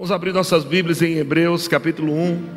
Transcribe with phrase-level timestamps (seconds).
[0.00, 2.48] Vamos abrir nossas Bíblias em Hebreus capítulo 1.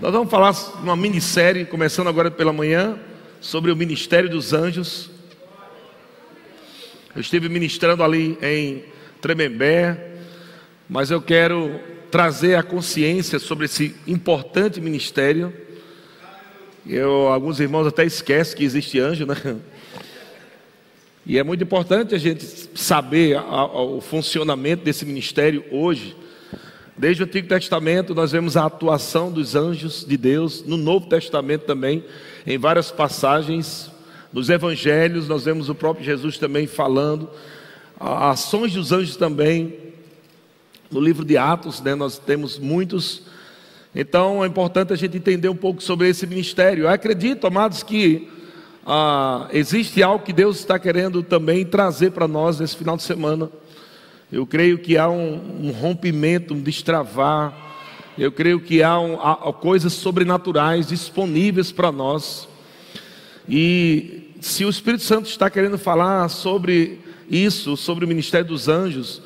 [0.00, 2.96] Nós vamos falar uma minissérie, começando agora pela manhã,
[3.40, 5.10] sobre o ministério dos anjos.
[7.12, 8.84] Eu estive ministrando ali em
[9.20, 10.12] Tremembé,
[10.88, 15.52] mas eu quero trazer a consciência sobre esse importante ministério.
[16.86, 19.34] Eu, alguns irmãos até esquecem que existe anjo, né?
[21.26, 22.46] E é muito importante a gente
[22.76, 26.22] saber a, a, o funcionamento desse ministério hoje.
[26.96, 31.64] Desde o Antigo Testamento nós vemos a atuação dos anjos de Deus, no Novo Testamento
[31.64, 32.04] também,
[32.46, 33.90] em várias passagens,
[34.32, 37.30] nos Evangelhos nós vemos o próprio Jesus também falando,
[37.98, 39.74] ações dos anjos também,
[40.90, 43.22] no livro de Atos, né, nós temos muitos.
[43.94, 46.84] Então é importante a gente entender um pouco sobre esse ministério.
[46.84, 48.28] Eu acredito, amados, que
[48.86, 53.50] ah, existe algo que Deus está querendo também trazer para nós nesse final de semana.
[54.32, 57.54] Eu creio que há um, um rompimento, um destravar.
[58.16, 62.48] Eu creio que há, um, há coisas sobrenaturais disponíveis para nós.
[63.46, 66.98] E se o Espírito Santo está querendo falar sobre
[67.28, 69.20] isso, sobre o ministério dos anjos,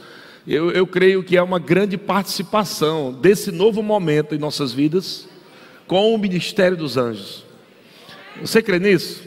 [0.44, 5.28] eu, eu creio que é uma grande participação desse novo momento em nossas vidas
[5.86, 7.44] com o ministério dos anjos.
[8.40, 9.22] Você crê nisso?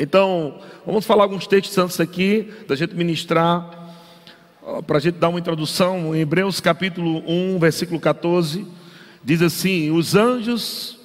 [0.00, 3.85] Então, vamos falar alguns textos santos aqui, da gente ministrar,
[4.86, 6.14] para a gente dar uma introdução.
[6.14, 8.66] Em Hebreus capítulo 1, versículo 14,
[9.22, 10.98] diz assim: Os anjos,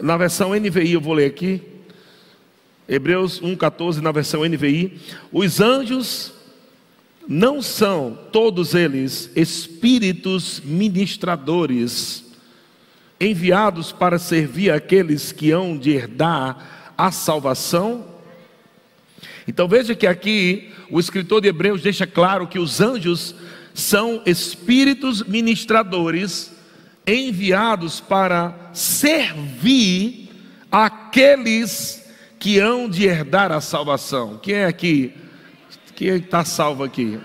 [0.00, 1.60] na versão NVI, eu vou ler aqui.
[2.88, 4.98] Hebreus 1,14 na versão NVI.
[5.32, 6.32] Os anjos
[7.26, 12.24] não são todos eles espíritos ministradores,
[13.20, 18.17] enviados para servir aqueles que hão de herdar a salvação?
[19.48, 23.34] Então veja que aqui o escritor de Hebreus deixa claro que os anjos
[23.72, 26.52] são espíritos ministradores
[27.06, 30.28] enviados para servir
[30.70, 32.06] aqueles
[32.38, 34.38] que hão de herdar a salvação.
[34.42, 35.14] Quem é aqui?
[35.96, 37.18] Quem está salvo aqui?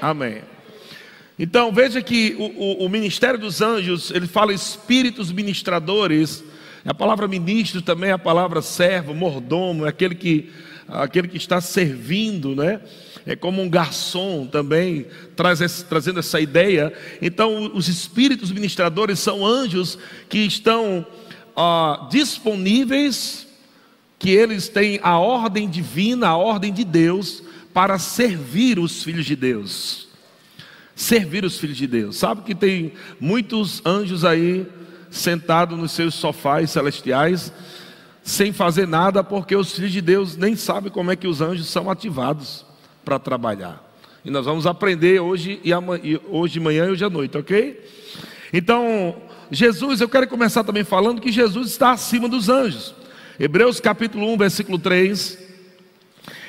[0.00, 0.42] Amém.
[1.38, 6.42] Então veja que o, o, o, ministério dos anjos, ele fala espíritos ministradores.
[6.84, 10.50] A palavra ministro também é a palavra servo, mordomo, é aquele que
[10.88, 12.80] aquele que está servindo, né?
[13.26, 16.92] É como um garçom também, traz esse, trazendo essa ideia.
[17.22, 21.06] Então, os espíritos ministradores são anjos que estão
[21.56, 23.46] ah, disponíveis,
[24.18, 29.34] que eles têm a ordem divina, a ordem de Deus, para servir os filhos de
[29.34, 30.06] Deus.
[30.94, 32.16] Servir os filhos de Deus.
[32.16, 34.66] Sabe que tem muitos anjos aí
[35.10, 37.52] sentados nos seus sofás celestiais
[38.24, 41.68] sem fazer nada, porque os filhos de Deus nem sabem como é que os anjos
[41.68, 42.64] são ativados
[43.04, 43.84] para trabalhar.
[44.24, 47.84] E nós vamos aprender hoje e amanhã, hoje de manhã e hoje à noite, ok?
[48.50, 49.14] Então,
[49.50, 52.94] Jesus, eu quero começar também falando que Jesus está acima dos anjos.
[53.38, 55.38] Hebreus capítulo 1, versículo 3,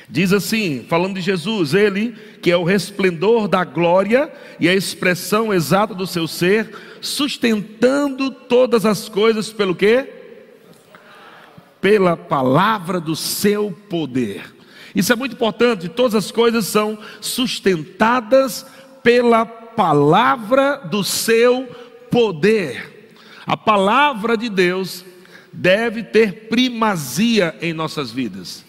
[0.10, 4.32] diz assim, falando de Jesus, ele que é o resplendor da glória
[4.62, 10.15] e a expressão exata do seu ser, sustentando todas as coisas pelo quê?
[11.86, 14.44] Pela palavra do seu poder.
[14.96, 18.66] Isso é muito importante, todas as coisas são sustentadas
[19.04, 21.68] pela palavra do seu
[22.10, 23.14] poder.
[23.46, 25.06] A palavra de Deus
[25.54, 28.66] deve ter primazia em nossas vidas.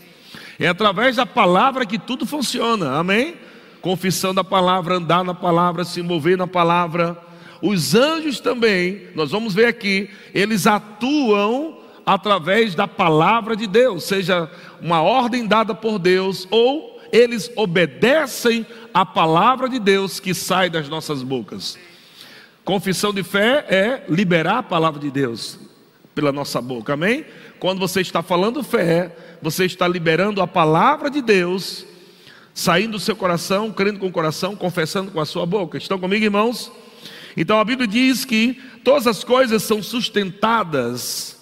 [0.58, 3.36] É através da palavra que tudo funciona, amém?
[3.80, 7.16] Confissão da palavra, andar na palavra, se mover na palavra.
[7.62, 11.75] Os anjos também, nós vamos ver aqui, eles atuam
[12.06, 14.48] através da palavra de Deus, seja
[14.80, 20.88] uma ordem dada por Deus, ou eles obedecem à palavra de Deus que sai das
[20.88, 21.76] nossas bocas.
[22.64, 25.58] Confissão de fé é liberar a palavra de Deus
[26.14, 27.26] pela nossa boca, amém?
[27.58, 31.84] Quando você está falando fé, você está liberando a palavra de Deus,
[32.54, 35.76] saindo do seu coração, crendo com o coração, confessando com a sua boca.
[35.76, 36.70] Estão comigo, irmãos?
[37.36, 41.35] Então a Bíblia diz que todas as coisas são sustentadas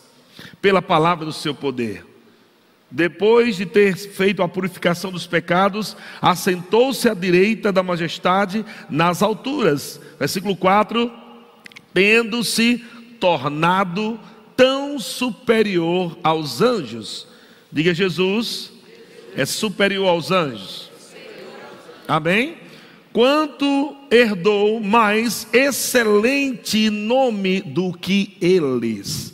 [0.61, 2.05] pela palavra do seu poder.
[2.91, 10.01] Depois de ter feito a purificação dos pecados, assentou-se à direita da majestade nas alturas.
[10.19, 11.11] Versículo 4:
[11.93, 12.85] tendo-se
[13.21, 14.19] tornado
[14.57, 17.27] tão superior aos anjos.
[17.73, 18.73] Diga Jesus,
[19.37, 20.91] é superior aos anjos.
[22.07, 22.59] Amém?
[23.13, 29.34] Quanto herdou mais excelente nome do que eles.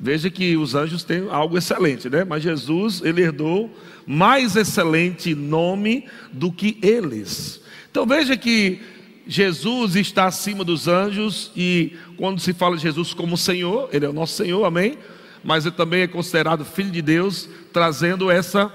[0.00, 2.24] Veja que os anjos têm algo excelente, né?
[2.24, 3.74] Mas Jesus, ele herdou
[4.06, 7.60] mais excelente nome do que eles.
[7.90, 8.80] Então veja que
[9.26, 14.08] Jesus está acima dos anjos e quando se fala de Jesus como Senhor, Ele é
[14.08, 14.96] o nosso Senhor, amém?
[15.44, 18.72] Mas Ele também é considerado Filho de Deus, trazendo essa,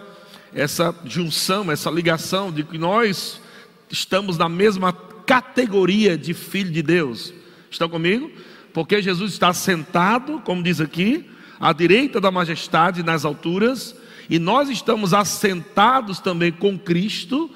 [0.53, 3.41] essa junção, essa ligação de que nós
[3.89, 7.33] estamos na mesma categoria de Filho de Deus.
[7.71, 8.29] Estão comigo?
[8.73, 11.29] Porque Jesus está sentado, como diz aqui,
[11.59, 13.95] à direita da majestade nas alturas,
[14.29, 17.49] e nós estamos assentados também com Cristo.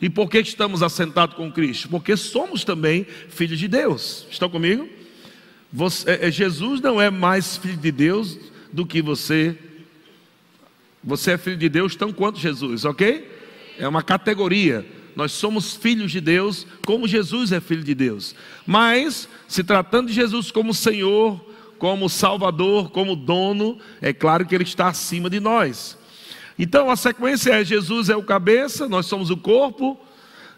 [0.00, 1.88] E por que estamos assentados com Cristo?
[1.88, 4.26] Porque somos também filhos de Deus.
[4.30, 4.88] Estão comigo?
[5.72, 8.38] Você, é, é, Jesus não é mais filho de Deus
[8.72, 9.56] do que você.
[11.02, 13.28] Você é filho de Deus tão quanto Jesus, ok?
[13.78, 14.86] É uma categoria.
[15.20, 18.34] Nós somos filhos de Deus, como Jesus é filho de Deus.
[18.66, 21.38] Mas, se tratando de Jesus como Senhor,
[21.78, 25.98] como Salvador, como dono, é claro que Ele está acima de nós.
[26.58, 30.00] Então a sequência é: Jesus é o cabeça, nós somos o corpo,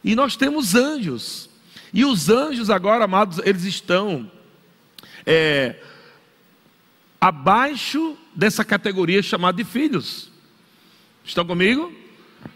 [0.05, 1.51] e nós temos anjos.
[1.93, 4.31] E os anjos, agora, amados, eles estão
[5.27, 5.75] é,
[7.21, 10.31] abaixo dessa categoria chamada de filhos.
[11.25, 12.02] Estão comigo?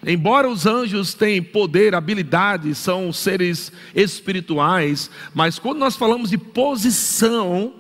[0.06, 7.74] Embora os anjos tenham poder, habilidade, são seres espirituais, mas quando nós falamos de posição,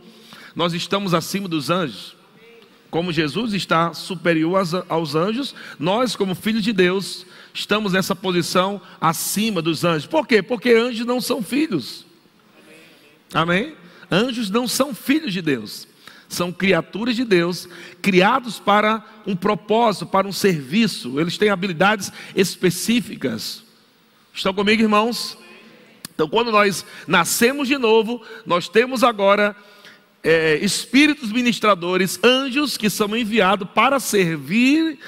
[0.54, 2.16] nós estamos acima dos anjos.
[2.90, 9.60] Como Jesus está superior aos anjos, nós, como filhos de Deus, estamos nessa posição acima
[9.60, 10.06] dos anjos.
[10.06, 10.42] Por quê?
[10.42, 12.06] Porque anjos não são filhos.
[13.34, 13.74] Amém?
[14.10, 15.86] Anjos não são filhos de Deus.
[16.28, 17.68] São criaturas de Deus,
[18.02, 21.20] criados para um propósito, para um serviço.
[21.20, 23.64] Eles têm habilidades específicas.
[24.34, 25.38] Estão comigo, irmãos?
[26.14, 29.54] Então, quando nós nascemos de novo, nós temos agora
[30.22, 34.98] é, espíritos ministradores, anjos que são enviados para servir,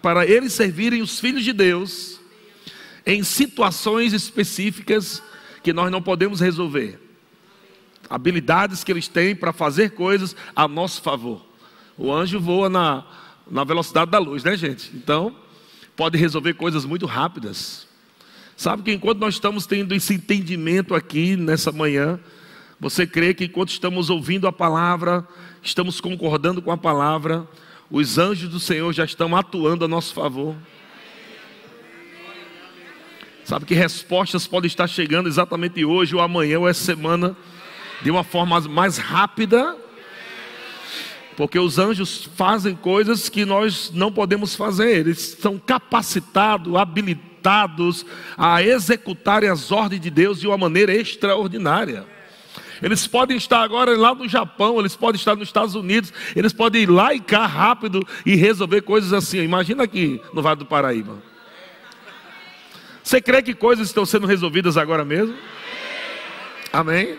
[0.00, 2.20] para eles servirem os filhos de Deus
[3.04, 5.22] em situações específicas
[5.62, 7.07] que nós não podemos resolver.
[8.08, 11.44] Habilidades que eles têm para fazer coisas a nosso favor.
[11.96, 13.04] O anjo voa na,
[13.50, 14.90] na velocidade da luz, né, gente?
[14.94, 15.34] Então,
[15.96, 17.86] pode resolver coisas muito rápidas.
[18.56, 22.18] Sabe que enquanto nós estamos tendo esse entendimento aqui nessa manhã,
[22.80, 25.26] você crê que enquanto estamos ouvindo a palavra,
[25.62, 27.46] estamos concordando com a palavra,
[27.90, 30.56] os anjos do Senhor já estão atuando a nosso favor?
[33.44, 37.36] Sabe que respostas podem estar chegando exatamente hoje, ou amanhã, ou essa semana,
[38.02, 39.76] de uma forma mais rápida,
[41.36, 48.04] porque os anjos fazem coisas que nós não podemos fazer, eles são capacitados, habilitados
[48.36, 52.04] a executarem as ordens de Deus de uma maneira extraordinária.
[52.82, 56.82] Eles podem estar agora lá no Japão, eles podem estar nos Estados Unidos, eles podem
[56.82, 59.38] ir lá e cá rápido e resolver coisas assim.
[59.38, 61.22] Imagina aqui no Vale do Paraíba.
[63.02, 65.34] Você crê que coisas estão sendo resolvidas agora mesmo?
[66.72, 67.16] Amém?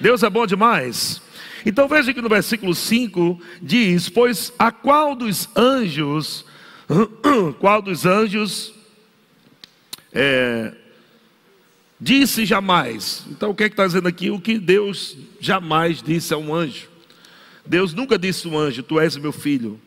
[0.00, 1.20] Deus é bom demais.
[1.66, 6.44] Então veja que no versículo 5 diz: Pois a qual dos anjos,
[7.58, 8.72] qual dos anjos
[10.12, 10.72] é,
[12.00, 13.24] Disse jamais.
[13.28, 14.30] Então o que é que está dizendo aqui?
[14.30, 16.88] O que Deus jamais disse a um anjo.
[17.66, 19.80] Deus nunca disse a um anjo: Tu és meu filho.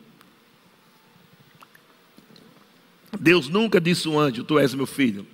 [3.18, 5.26] Deus nunca disse um anjo: Tu és meu filho.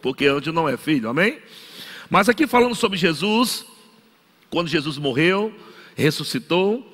[0.00, 1.38] Porque anjo não é filho, amém?
[2.08, 3.66] Mas aqui falando sobre Jesus,
[4.54, 5.52] quando Jesus morreu,
[5.96, 6.88] ressuscitou.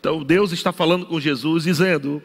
[0.00, 2.20] Então Deus está falando com Jesus, dizendo: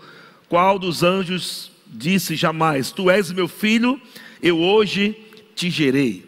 [0.47, 4.01] Qual dos anjos disse jamais: Tu és meu filho,
[4.41, 5.15] eu hoje
[5.55, 6.25] te gerei.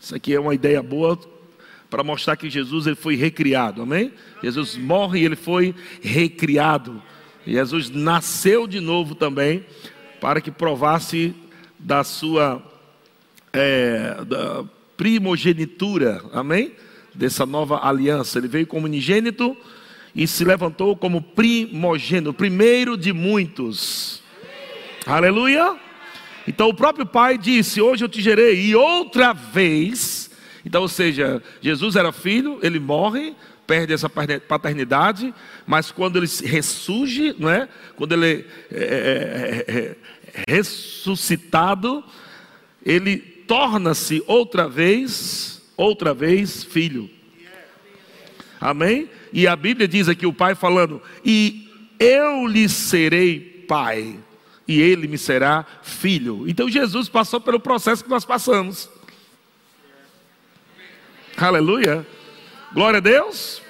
[0.00, 1.18] Isso aqui é uma ideia boa
[1.90, 4.12] para mostrar que Jesus ele foi recriado, amém?
[4.40, 7.02] Jesus morre e ele foi recriado.
[7.44, 9.66] Jesus nasceu de novo também
[10.20, 11.34] para que provasse
[11.80, 12.62] da sua
[13.52, 14.64] é, da
[14.96, 16.72] primogenitura, amém?
[17.14, 18.38] Dessa nova aliança.
[18.38, 19.56] Ele veio como unigênito
[20.14, 24.22] e se levantou como primogênito, primeiro de muitos.
[25.06, 25.76] Aleluia!
[26.46, 30.30] Então o próprio pai disse: Hoje eu te gerei, e outra vez.
[30.64, 33.34] Então, ou seja, Jesus era filho, ele morre,
[33.66, 35.34] perde essa paternidade,
[35.66, 37.68] mas quando ele ressurge, não é?
[37.96, 39.96] Quando ele é, é, é,
[40.32, 42.02] é ressuscitado,
[42.84, 47.10] ele torna-se outra vez, outra vez filho.
[48.60, 49.10] Amém?
[49.32, 54.18] E a Bíblia diz aqui o pai falando: "E eu lhe serei pai"
[54.66, 56.48] e ele me será filho.
[56.48, 58.88] Então Jesus passou pelo processo que nós passamos.
[61.36, 62.06] Aleluia.
[62.72, 63.62] Glória a Deus.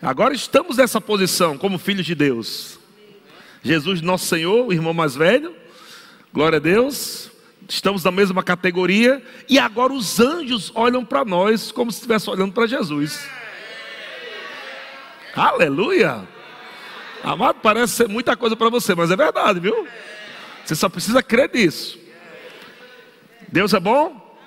[0.00, 2.78] Agora estamos nessa posição como filhos de Deus.
[3.62, 5.54] Jesus, nosso Senhor, o irmão mais velho.
[6.32, 7.30] Glória a Deus.
[7.68, 12.52] Estamos na mesma categoria, e agora os anjos olham para nós como se estivesse olhando
[12.52, 13.28] para Jesus.
[15.34, 16.26] Aleluia!
[17.22, 19.86] Amado, parece ser muita coisa para você, mas é verdade, viu?
[20.64, 21.98] Você só precisa crer nisso.
[23.48, 24.38] Deus é bom?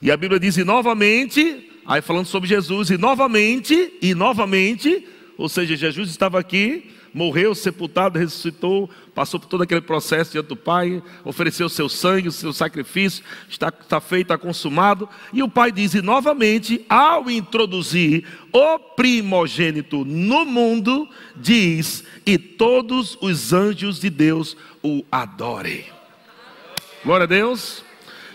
[0.00, 5.48] E a Bíblia diz: e novamente, aí falando sobre Jesus, e novamente, e novamente, ou
[5.48, 11.02] seja, Jesus estava aqui, morreu, sepultado, ressuscitou, passou por todo aquele processo diante do Pai,
[11.24, 15.08] ofereceu o seu sangue, o seu sacrifício, está, está feito, está consumado.
[15.32, 23.18] E o Pai diz, e novamente, ao introduzir o primogênito no mundo, diz: e todos
[23.20, 25.84] os anjos de Deus o adorem.
[27.04, 27.84] Glória a Deus.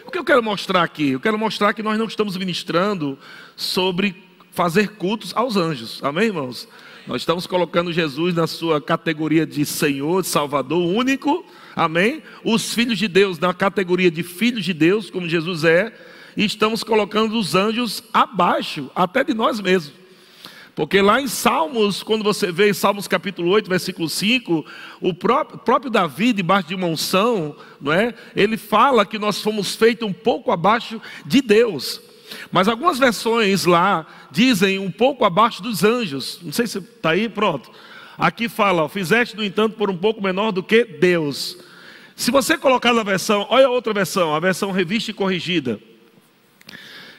[0.05, 1.09] O que eu quero mostrar aqui?
[1.11, 3.17] Eu quero mostrar que nós não estamos ministrando
[3.55, 4.15] sobre
[4.51, 6.03] fazer cultos aos anjos.
[6.03, 6.67] Amém, irmãos?
[7.07, 12.21] Nós estamos colocando Jesus na sua categoria de Senhor, Salvador único, amém?
[12.43, 15.93] Os filhos de Deus na categoria de filhos de Deus, como Jesus é,
[16.35, 19.93] e estamos colocando os anjos abaixo, até de nós mesmos.
[20.75, 24.65] Porque lá em Salmos, quando você vê em Salmos capítulo 8, versículo 5,
[24.99, 28.13] o próprio, próprio Davi, debaixo de uma unção, não é?
[28.35, 32.01] ele fala que nós fomos feitos um pouco abaixo de Deus.
[32.51, 36.39] Mas algumas versões lá dizem um pouco abaixo dos anjos.
[36.41, 37.71] Não sei se está aí, pronto.
[38.17, 41.57] Aqui fala, fizeste, no entanto, por um pouco menor do que Deus.
[42.15, 45.79] Se você colocar na versão, olha a outra versão, a versão revista e corrigida.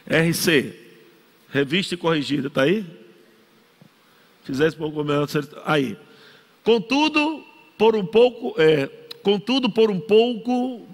[0.07, 0.75] RC,
[1.51, 2.85] revista e corrigida, está aí?
[4.43, 5.29] Fizeste por um pouco menor,
[5.65, 5.97] aí.
[6.65, 7.45] Contudo,
[7.77, 8.89] por um pouco, é,
[9.23, 10.89] contudo, por um pouco,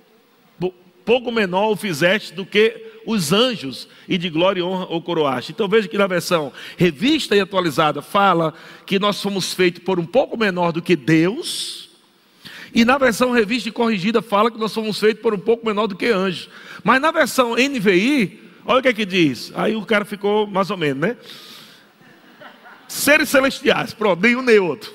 [1.05, 5.53] pouco menor o fizeste do que os anjos e de glória e honra o coroaste.
[5.53, 8.55] Então veja que na versão revista e atualizada fala
[8.87, 11.91] que nós fomos feitos por um pouco menor do que Deus.
[12.75, 15.87] E na versão revista e corrigida fala que nós fomos feitos por um pouco menor
[15.87, 16.49] do que anjos.
[16.83, 19.53] Mas na versão NVI, olha o que é que diz.
[19.55, 21.17] Aí o cara ficou mais ou menos, né?
[22.89, 24.93] Seres celestiais, pronto, nenhum nem outro.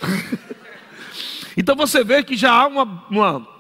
[1.58, 3.59] então você vê que já há uma, uma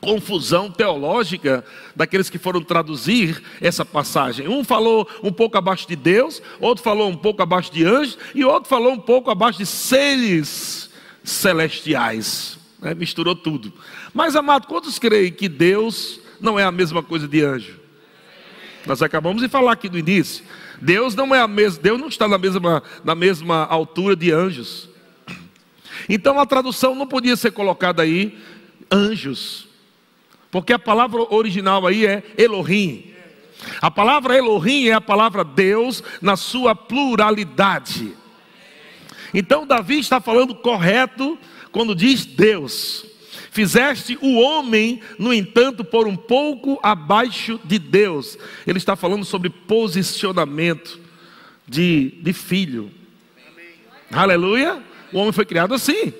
[0.00, 1.64] confusão teológica
[1.94, 4.48] daqueles que foram traduzir essa passagem.
[4.48, 8.44] Um falou um pouco abaixo de Deus, outro falou um pouco abaixo de anjos, e
[8.44, 10.90] outro falou um pouco abaixo de seres
[11.22, 12.58] celestiais.
[12.80, 12.94] Né?
[12.94, 13.72] Misturou tudo.
[14.14, 17.78] Mas, amado, quantos creem que Deus não é a mesma coisa de anjo?
[18.86, 20.44] Nós acabamos de falar aqui no início.
[20.80, 24.88] Deus não é a mesma, Deus não está na mesma, na mesma altura de anjos.
[26.08, 28.38] Então a tradução não podia ser colocada aí
[28.90, 29.69] anjos.
[30.50, 33.14] Porque a palavra original aí é Elohim.
[33.80, 38.14] A palavra Elohim é a palavra Deus na sua pluralidade.
[39.32, 41.38] Então Davi está falando correto
[41.70, 43.06] quando diz Deus.
[43.50, 48.38] Fizeste o homem, no entanto, por um pouco abaixo de Deus.
[48.66, 51.00] Ele está falando sobre posicionamento
[51.66, 52.90] de, de filho.
[54.10, 54.82] Aleluia.
[55.12, 56.12] O homem foi criado assim.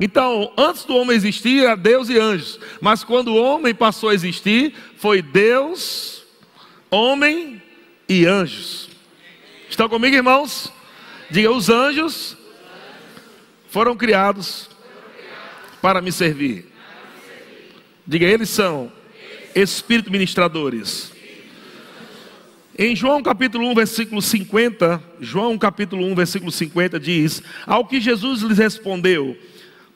[0.00, 2.60] Então, antes do homem existir, era Deus e anjos.
[2.80, 6.24] Mas quando o homem passou a existir, foi Deus,
[6.90, 7.60] homem
[8.08, 8.88] e anjos.
[9.68, 10.72] Estão comigo, irmãos?
[11.30, 12.36] Diga: os anjos
[13.70, 14.70] foram criados
[15.82, 16.66] para me servir.
[18.06, 18.92] Diga: eles são
[19.54, 21.12] espírito ministradores.
[22.78, 28.42] Em João capítulo 1, versículo 50, João capítulo 1, versículo 50 diz: Ao que Jesus
[28.42, 29.36] lhes respondeu: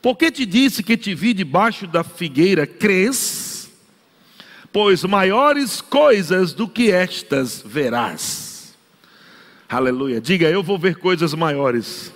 [0.03, 3.71] porque te disse que te vi debaixo da figueira, crês?
[4.73, 8.75] Pois maiores coisas do que estas verás.
[9.69, 10.21] Aleluia.
[10.21, 12.13] Diga, eu vou ver coisas maiores.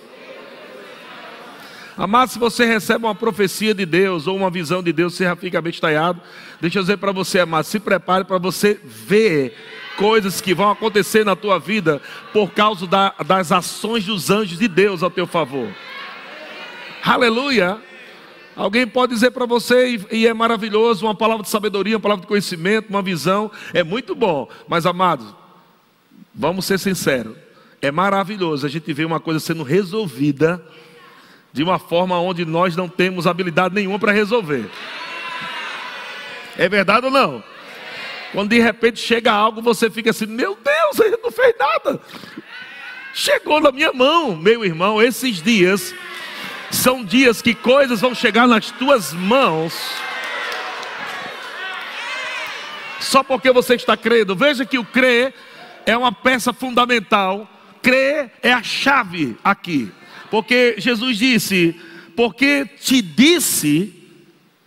[1.97, 5.35] Amado, se você recebe uma profecia de Deus ou uma visão de Deus, você já
[5.35, 6.21] fica bestalhado.
[6.61, 9.55] Deixa eu dizer para você, amado, se prepare para você ver
[9.95, 11.99] coisas que vão acontecer na tua vida
[12.31, 15.69] por causa da, das ações dos anjos de Deus a teu favor.
[17.07, 17.81] Aleluia.
[18.53, 22.27] Alguém pode dizer para você, e é maravilhoso, uma palavra de sabedoria, uma palavra de
[22.27, 25.33] conhecimento, uma visão, é muito bom, mas amados,
[26.35, 27.37] vamos ser sinceros,
[27.81, 30.61] é maravilhoso a gente ver uma coisa sendo resolvida
[31.53, 34.69] de uma forma onde nós não temos habilidade nenhuma para resolver.
[36.57, 37.41] É verdade ou não?
[38.33, 42.01] Quando de repente chega algo, você fica assim: Meu Deus, ele não fez nada.
[43.13, 45.95] Chegou na minha mão, meu irmão, esses dias
[46.77, 49.73] são dias que coisas vão chegar nas tuas mãos.
[52.99, 54.35] Só porque você está crendo.
[54.35, 55.33] Veja que o crer
[55.85, 57.49] é uma peça fundamental.
[57.81, 59.91] Crer é a chave aqui.
[60.29, 61.75] Porque Jesus disse:
[62.15, 63.93] Porque te disse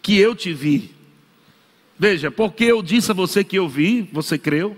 [0.02, 0.94] que eu te vi.
[1.98, 4.76] Veja, porque eu disse a você que eu vi, você creu.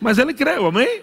[0.00, 1.00] Mas ele creu, amém?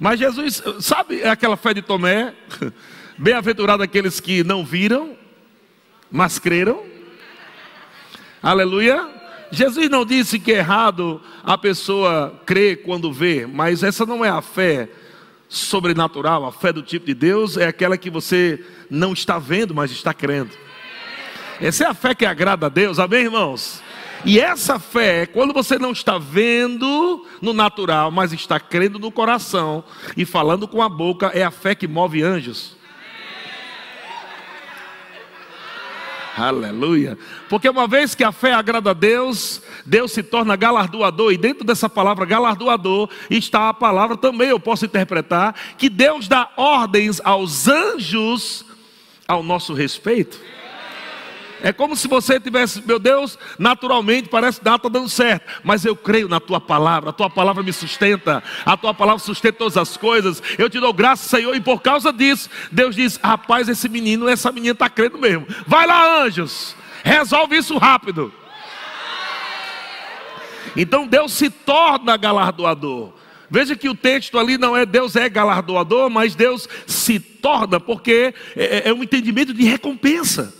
[0.00, 2.34] Mas Jesus, sabe aquela fé de Tomé?
[3.20, 5.16] Bem-aventurado aqueles que não viram,
[6.08, 6.84] mas creram.
[8.40, 9.08] Aleluia.
[9.50, 14.28] Jesus não disse que é errado a pessoa crer quando vê, mas essa não é
[14.28, 14.88] a fé
[15.48, 19.90] sobrenatural, a fé do tipo de Deus é aquela que você não está vendo, mas
[19.90, 20.52] está crendo.
[21.60, 23.82] Essa é a fé que agrada a Deus, amém, irmãos?
[24.24, 29.82] E essa fé, quando você não está vendo no natural, mas está crendo no coração
[30.16, 32.77] e falando com a boca, é a fé que move anjos.
[36.36, 37.18] Aleluia.
[37.48, 41.64] Porque uma vez que a fé agrada a Deus, Deus se torna galardoador, e dentro
[41.64, 47.68] dessa palavra galardoador está a palavra também, eu posso interpretar, que Deus dá ordens aos
[47.68, 48.64] anjos
[49.26, 50.40] ao nosso respeito.
[51.62, 55.96] É como se você tivesse, meu Deus, naturalmente parece que está dando certo, mas eu
[55.96, 59.96] creio na tua palavra, a tua palavra me sustenta, a tua palavra sustenta todas as
[59.96, 60.42] coisas.
[60.56, 64.52] Eu te dou graça, Senhor, e por causa disso, Deus diz: rapaz, esse menino, essa
[64.52, 65.46] menina está crendo mesmo.
[65.66, 68.32] Vai lá, anjos, resolve isso rápido.
[70.76, 73.12] Então Deus se torna galardoador.
[73.50, 78.34] Veja que o texto ali não é Deus é galardoador, mas Deus se torna, porque
[78.54, 80.57] é, é um entendimento de recompensa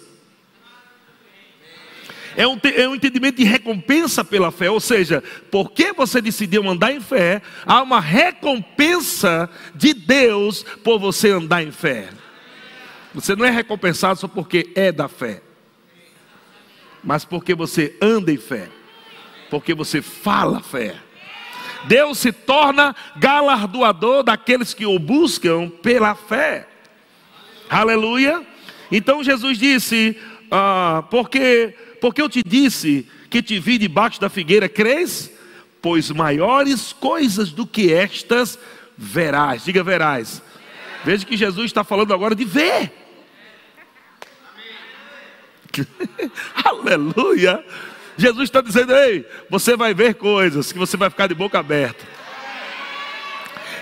[2.38, 6.92] é um, é um entendimento de recompensa pela fé, ou seja, porque você decidiu andar
[6.92, 12.11] em fé, há uma recompensa de Deus por você andar em fé.
[13.12, 15.42] Você não é recompensado só porque é da fé,
[17.02, 18.68] mas porque você anda em fé,
[19.50, 20.95] porque você fala fé.
[21.87, 26.68] Deus se torna galardoador daqueles que o buscam pela fé.
[27.68, 28.47] Aleluia.
[28.92, 30.16] Então Jesus disse:
[30.52, 35.31] ah, porque porque eu te disse que te vi debaixo da figueira, crês?
[35.81, 38.59] Pois maiores coisas do que estas
[38.97, 39.64] verás.
[39.64, 40.43] Diga verás.
[41.05, 42.93] Veja que Jesus está falando agora de ver.
[46.64, 47.64] Aleluia.
[48.16, 52.05] Jesus está dizendo: Ei, você vai ver coisas que você vai ficar de boca aberta.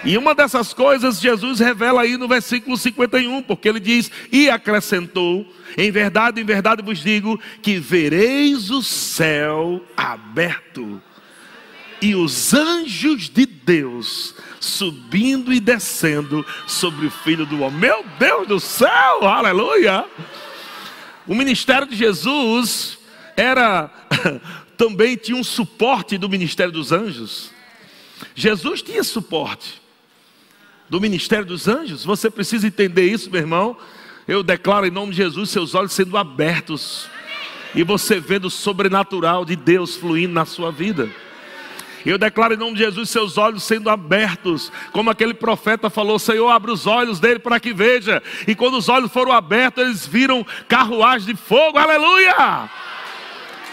[0.06, 5.44] E uma dessas coisas Jesus revela aí no versículo 51, porque ele diz: E acrescentou:
[5.76, 11.02] Em verdade, em verdade vos digo que vereis o céu aberto
[12.00, 17.80] e os anjos de Deus subindo e descendo sobre o filho do homem.
[17.80, 20.04] Meu Deus do céu, aleluia!
[21.26, 22.96] O ministério de Jesus
[23.36, 23.90] era
[24.78, 27.50] também tinha um suporte do ministério dos anjos.
[28.36, 29.84] Jesus tinha suporte
[30.88, 32.04] do ministério dos anjos.
[32.04, 33.76] Você precisa entender isso, meu irmão.
[34.26, 37.08] Eu declaro em nome de Jesus seus olhos sendo abertos
[37.74, 41.08] e você vendo o sobrenatural de Deus fluindo na sua vida.
[42.04, 46.48] Eu declaro em nome de Jesus seus olhos sendo abertos, como aquele profeta falou: Senhor,
[46.48, 48.22] abre os olhos dele para que veja.
[48.46, 52.70] E quando os olhos foram abertos, eles viram carruagem de fogo, aleluia!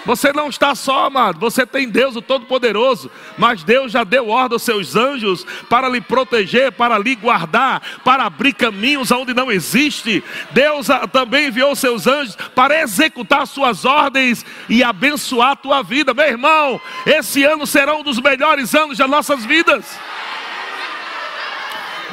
[0.05, 1.39] Você não está só, amado.
[1.39, 3.09] Você tem Deus, o Todo-Poderoso.
[3.37, 8.25] Mas Deus já deu ordem aos seus anjos para lhe proteger, para lhe guardar, para
[8.25, 10.23] abrir caminhos onde não existe.
[10.51, 16.13] Deus também enviou seus anjos para executar suas ordens e abençoar a tua vida.
[16.13, 19.97] Meu irmão, esse ano será um dos melhores anos das nossas vidas.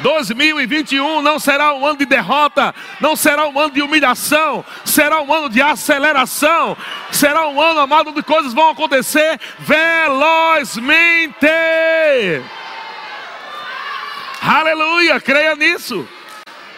[0.01, 5.33] 2021 não será um ano de derrota, não será um ano de humilhação, será um
[5.33, 6.75] ano de aceleração,
[7.11, 11.47] será um ano, amado, onde coisas vão acontecer velozmente.
[14.41, 16.07] Aleluia, creia nisso.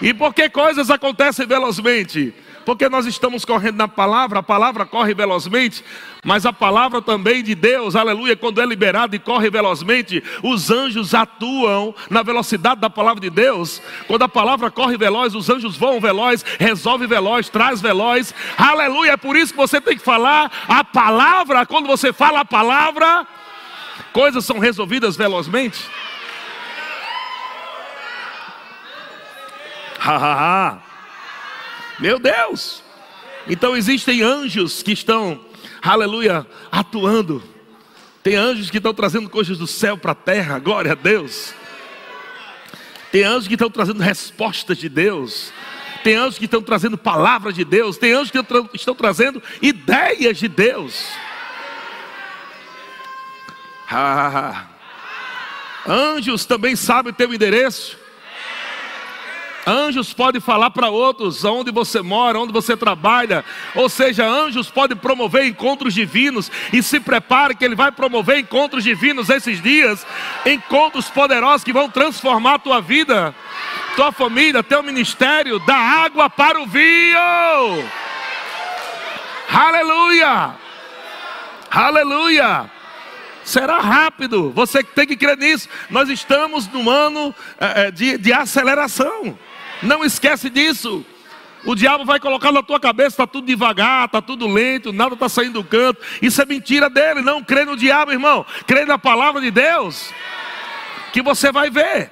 [0.01, 2.33] E por que coisas acontecem velozmente?
[2.65, 5.83] Porque nós estamos correndo na palavra, a palavra corre velozmente,
[6.23, 11.13] mas a palavra também de Deus, aleluia, quando é liberada e corre velozmente, os anjos
[11.13, 13.81] atuam na velocidade da palavra de Deus.
[14.07, 18.33] Quando a palavra corre veloz, os anjos voam veloz, resolve veloz, traz veloz.
[18.57, 21.65] Aleluia, é por isso que você tem que falar a palavra.
[21.65, 23.27] Quando você fala a palavra,
[24.13, 25.89] coisas são resolvidas velozmente.
[30.05, 30.82] Ha ha ha.
[31.99, 32.81] Meu Deus!
[33.47, 35.39] Então existem anjos que estão
[35.91, 37.43] aleluia, atuando.
[38.21, 41.53] Tem anjos que estão trazendo coisas do céu para a terra, glória a Deus.
[43.11, 45.51] Tem anjos que estão trazendo respostas de Deus.
[46.03, 47.97] Tem anjos que estão trazendo palavras de Deus.
[47.97, 48.39] Tem anjos que
[48.73, 51.05] estão trazendo ideias de Deus.
[53.89, 54.67] Ah,
[55.85, 57.97] anjos também sabem o teu endereço.
[59.65, 63.45] Anjos podem falar para outros onde você mora, onde você trabalha.
[63.75, 66.51] Ou seja, anjos podem promover encontros divinos.
[66.73, 70.05] E se prepare que ele vai promover encontros divinos esses dias.
[70.45, 73.33] Encontros poderosos que vão transformar a tua vida,
[73.95, 77.89] tua família, teu ministério, da água para o vinho.
[79.49, 80.55] Aleluia!
[81.71, 82.69] Aleluia!
[83.43, 85.67] Será rápido, você tem que crer nisso.
[85.89, 89.37] Nós estamos num ano é, de, de aceleração.
[89.83, 91.05] Não esquece disso.
[91.65, 95.29] O diabo vai colocar na tua cabeça, está tudo devagar, está tudo lento, nada está
[95.29, 96.01] saindo do canto.
[96.21, 97.21] Isso é mentira dele.
[97.21, 98.45] Não crê no diabo, irmão.
[98.67, 100.11] Crê na palavra de Deus.
[101.13, 102.11] Que você vai ver.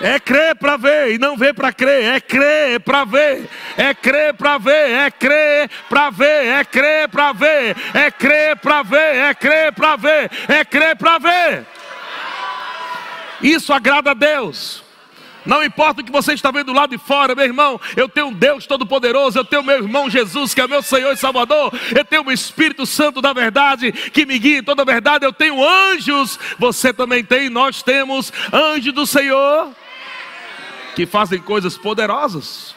[0.00, 2.16] É crer para ver e não ver para crer.
[2.16, 3.48] É crer para ver.
[3.76, 4.90] É crer para ver.
[4.90, 6.46] É crer para ver.
[6.46, 7.76] É crer para ver.
[7.94, 9.16] É crer para ver.
[9.16, 10.30] É crer para ver.
[10.48, 11.66] É crer para ver.
[13.40, 14.83] Isso agrada a Deus.
[15.44, 18.32] Não importa o que você está vendo lá de fora, meu irmão, eu tenho um
[18.32, 22.26] Deus Todo-Poderoso, eu tenho meu irmão Jesus, que é meu Senhor e Salvador, eu tenho
[22.26, 26.38] o Espírito Santo da verdade, que me guia em toda a verdade, eu tenho anjos,
[26.58, 29.70] você também tem, nós temos anjos do Senhor,
[30.96, 32.74] que fazem coisas poderosas.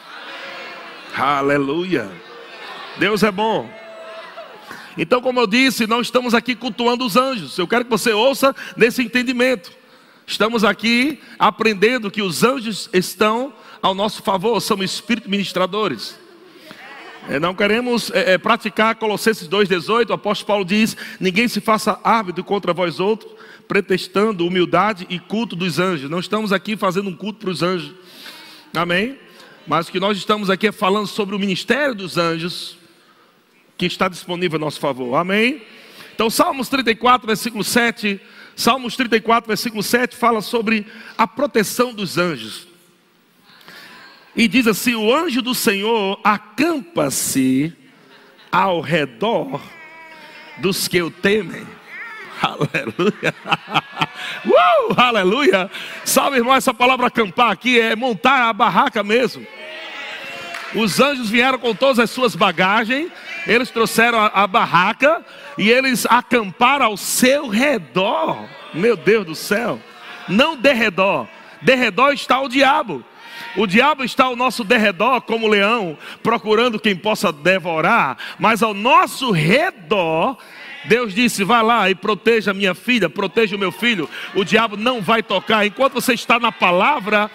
[1.16, 2.10] Aleluia.
[2.98, 3.68] Deus é bom.
[4.96, 7.56] Então, como eu disse, nós estamos aqui cultuando os anjos.
[7.56, 9.77] Eu quero que você ouça nesse entendimento.
[10.28, 16.18] Estamos aqui aprendendo que os anjos estão ao nosso favor, são espíritos ministradores.
[17.30, 21.98] É, não queremos é, é, praticar Colossenses 2,18, o apóstolo Paulo diz: ninguém se faça
[22.04, 23.32] árbitro contra vós outros,
[23.66, 26.10] pretextando humildade e culto dos anjos.
[26.10, 27.94] Não estamos aqui fazendo um culto para os anjos,
[28.76, 29.18] amém?
[29.66, 32.76] Mas o que nós estamos aqui é falando sobre o ministério dos anjos,
[33.78, 35.62] que está disponível a nosso favor, amém?
[36.14, 38.20] Então, Salmos 34, versículo 7
[38.58, 40.84] Salmos 34, versículo 7 fala sobre
[41.16, 42.66] a proteção dos anjos.
[44.34, 47.72] E diz assim: O anjo do Senhor acampa-se
[48.50, 49.62] ao redor
[50.56, 51.64] dos que o temem.
[52.42, 53.34] Aleluia.
[54.44, 55.70] Uh, aleluia.
[56.04, 59.46] Sabe, irmão, essa palavra acampar aqui é montar a barraca mesmo.
[60.74, 63.10] Os anjos vieram com todas as suas bagagens,
[63.46, 65.24] eles trouxeram a, a barraca
[65.56, 68.48] e eles acamparam ao seu redor.
[68.74, 69.80] Meu Deus do céu,
[70.28, 71.26] não derredor,
[71.62, 73.04] derredor está o diabo.
[73.56, 79.30] O diabo está ao nosso derredor como leão, procurando quem possa devorar, mas ao nosso
[79.30, 80.36] redor
[80.88, 84.08] Deus disse: Vá lá e proteja minha filha, proteja o meu filho.
[84.34, 85.66] O diabo não vai tocar.
[85.66, 87.30] Enquanto você está na palavra,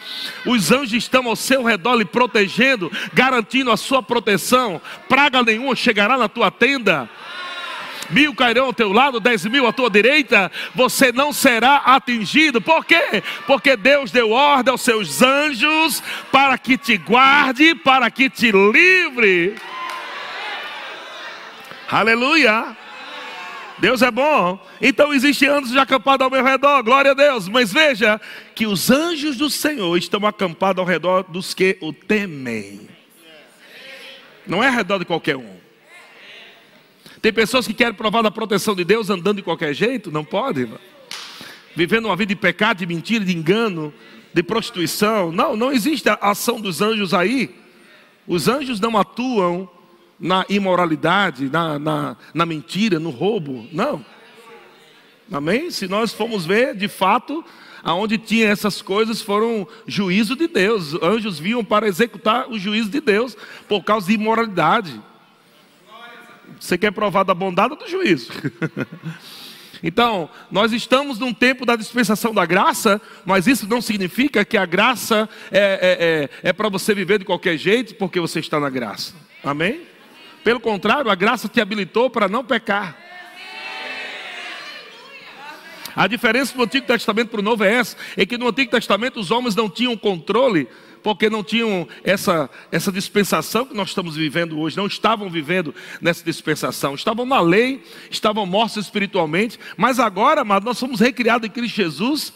[0.46, 4.82] os anjos estão ao seu redor lhe protegendo, garantindo a sua proteção.
[5.08, 7.10] Praga nenhuma chegará na tua tenda
[8.10, 12.62] mil cairão ao teu lado, dez mil à tua direita, você não será atingido.
[12.62, 13.24] Por quê?
[13.48, 19.56] Porque Deus deu ordem aos seus anjos para que te guarde, para que te livre.
[21.90, 22.83] Aleluia.
[23.84, 24.66] Deus é bom.
[24.82, 27.50] Então existem anjos acampados ao meu redor, glória a Deus.
[27.50, 28.18] Mas veja
[28.56, 32.88] que os anjos do Senhor estão acampados ao redor dos que o temem.
[34.48, 35.58] Não é ao redor de qualquer um.
[37.22, 40.66] Tem pessoas que querem provar da proteção de Deus andando de qualquer jeito, não pode.
[41.76, 43.94] Vivendo uma vida de pecado, de mentira, de engano,
[44.34, 45.30] de prostituição.
[45.30, 47.54] Não, não existe a ação dos anjos aí.
[48.26, 49.70] Os anjos não atuam
[50.24, 53.68] na imoralidade, na, na, na mentira, no roubo.
[53.74, 54.04] Não.
[55.30, 55.70] Amém?
[55.70, 57.44] Se nós formos ver, de fato,
[57.84, 60.94] aonde tinha essas coisas foram juízo de Deus.
[61.04, 63.36] Anjos vinham para executar o juízo de Deus
[63.68, 65.00] por causa de imoralidade.
[66.58, 68.32] Você quer provar da bondade ou do juízo?
[69.86, 74.66] Então, nós estamos num tempo da dispensação da graça, mas isso não significa que a
[74.66, 78.70] graça é, é, é, é para você viver de qualquer jeito, porque você está na
[78.70, 79.14] graça.
[79.44, 79.82] Amém?
[80.44, 82.98] Pelo contrário, a graça te habilitou para não pecar.
[85.96, 89.20] A diferença do Antigo Testamento para o Novo é essa: é que no Antigo Testamento
[89.20, 90.68] os homens não tinham controle,
[91.04, 96.24] porque não tinham essa, essa dispensação que nós estamos vivendo hoje, não estavam vivendo nessa
[96.24, 101.76] dispensação, estavam na lei, estavam mortos espiritualmente, mas agora, amados, nós somos recriados em Cristo
[101.76, 102.34] Jesus.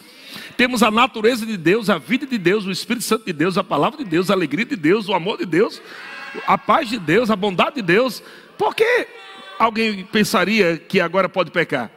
[0.55, 3.63] Temos a natureza de Deus, a vida de Deus, o Espírito Santo de Deus, a
[3.63, 5.81] palavra de Deus, a alegria de Deus, o amor de Deus
[6.45, 8.23] a paz de Deus, a bondade de Deus,
[8.57, 9.07] por que
[9.59, 11.91] alguém pensaria que agora pode pecar?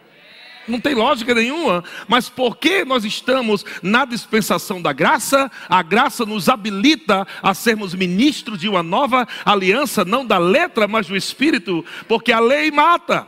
[0.68, 6.48] Não tem lógica nenhuma, mas porque nós estamos na dispensação da graça, a graça nos
[6.48, 12.30] habilita a sermos ministros de uma nova aliança, não da letra, mas do espírito, porque
[12.30, 13.26] a lei mata.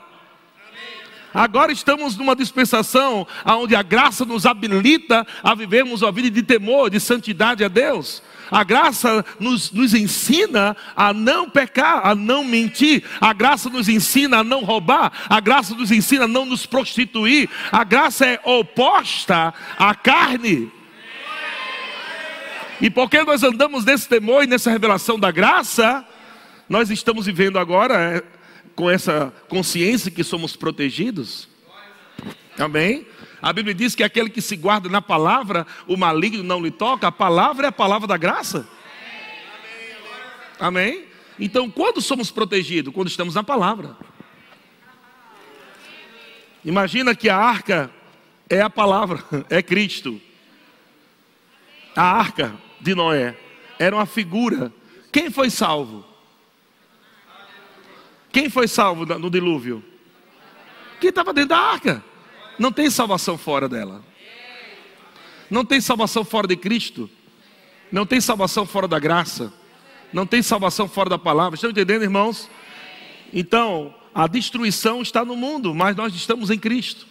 [1.34, 6.90] Agora estamos numa dispensação onde a graça nos habilita a vivermos uma vida de temor,
[6.90, 8.22] de santidade a Deus.
[8.52, 13.02] A graça nos, nos ensina a não pecar, a não mentir.
[13.18, 15.10] A graça nos ensina a não roubar.
[15.26, 17.48] A graça nos ensina a não nos prostituir.
[17.72, 20.70] A graça é oposta à carne.
[22.78, 26.04] E porque nós andamos nesse temor e nessa revelação da graça,
[26.68, 28.22] nós estamos vivendo agora é,
[28.76, 31.48] com essa consciência que somos protegidos.
[32.58, 33.06] Amém?
[33.42, 37.08] A Bíblia diz que aquele que se guarda na palavra, o maligno não lhe toca.
[37.08, 38.68] A palavra é a palavra da graça.
[40.60, 41.06] Amém?
[41.40, 42.94] Então, quando somos protegidos?
[42.94, 43.96] Quando estamos na palavra.
[46.64, 47.90] Imagina que a arca
[48.48, 50.20] é a palavra, é Cristo.
[51.96, 53.36] A arca de Noé
[53.76, 54.72] era uma figura.
[55.10, 56.04] Quem foi salvo?
[58.30, 59.84] Quem foi salvo no dilúvio?
[61.00, 62.11] Quem estava dentro da arca.
[62.62, 64.04] Não tem salvação fora dela.
[65.50, 67.10] Não tem salvação fora de Cristo.
[67.90, 69.52] Não tem salvação fora da graça.
[70.12, 71.56] Não tem salvação fora da palavra.
[71.56, 72.48] Estão entendendo, irmãos?
[73.32, 77.04] Então, a destruição está no mundo, mas nós estamos em Cristo.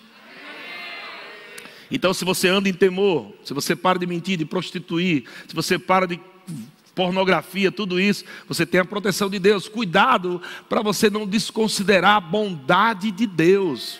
[1.91, 5.77] Então, se você anda em temor, se você para de mentir, de prostituir, se você
[5.77, 6.17] para de
[6.95, 9.67] pornografia, tudo isso, você tem a proteção de Deus.
[9.67, 13.99] Cuidado para você não desconsiderar a bondade de Deus,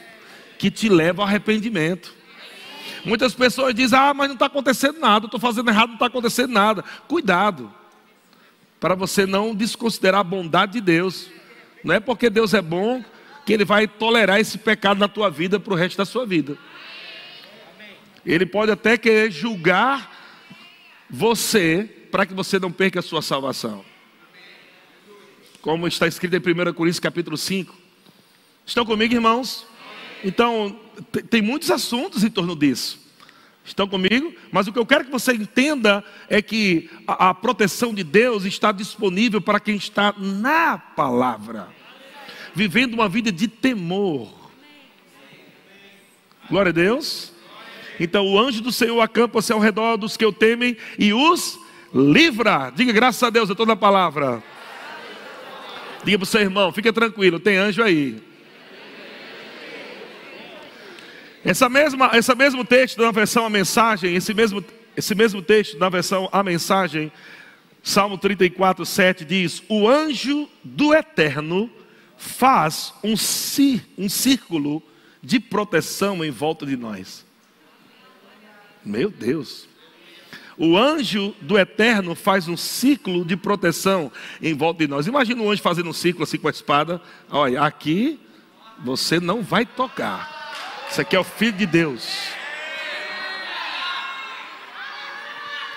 [0.62, 2.14] que te leva ao arrependimento.
[3.04, 6.54] Muitas pessoas dizem: Ah, mas não está acontecendo nada, estou fazendo errado, não está acontecendo
[6.54, 6.84] nada.
[7.08, 7.74] Cuidado,
[8.80, 11.32] para você não desconsiderar a bondade de Deus.
[11.84, 13.04] Não é porque Deus é bom
[13.44, 16.56] que Ele vai tolerar esse pecado na tua vida para o resto da sua vida.
[18.24, 20.16] Ele pode até querer julgar
[21.10, 23.84] você para que você não perca a sua salvação.
[25.60, 27.76] Como está escrito em 1 Coríntios capítulo 5.
[28.64, 29.71] Estão comigo, irmãos?
[30.24, 30.80] Então,
[31.30, 33.00] tem muitos assuntos em torno disso.
[33.64, 34.34] Estão comigo?
[34.52, 38.44] Mas o que eu quero que você entenda é que a, a proteção de Deus
[38.44, 41.70] está disponível para quem está na palavra,
[42.56, 44.34] vivendo uma vida de temor.
[46.50, 47.32] Glória a Deus.
[48.00, 51.60] Então o anjo do Senhor acampa-se ao redor dos que o temem e os
[51.94, 52.72] livra.
[52.76, 54.44] Diga graças a Deus, eu estou na palavra.
[56.04, 58.31] Diga para o seu irmão, fica tranquilo, tem anjo aí.
[61.44, 64.64] Essa mesma, esse mesmo texto na versão a mensagem, esse mesmo,
[64.96, 67.12] esse mesmo texto na versão a mensagem,
[67.82, 71.70] Salmo 34, 7 diz: O anjo do eterno
[72.16, 73.16] faz um,
[73.98, 74.84] um círculo
[75.22, 77.26] de proteção em volta de nós.
[78.86, 79.68] Meu Deus.
[80.58, 85.08] O anjo do eterno faz um ciclo de proteção em volta de nós.
[85.08, 87.02] Imagina um anjo fazendo um ciclo assim com a espada.
[87.32, 88.20] Olha, aqui
[88.84, 90.41] você não vai tocar.
[90.92, 92.34] Isso aqui é o Filho de Deus.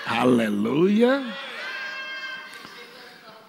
[0.05, 1.23] Aleluia.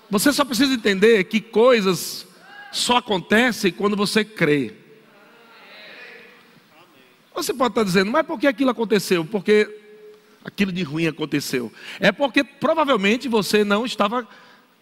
[0.08, 2.24] Você só precisa entender que coisas
[2.70, 4.74] só acontecem quando você crê.
[7.34, 9.24] Você pode estar dizendo, mas por que aquilo aconteceu?
[9.24, 9.68] Porque
[10.44, 11.72] aquilo de ruim aconteceu.
[11.98, 14.24] É porque provavelmente você não estava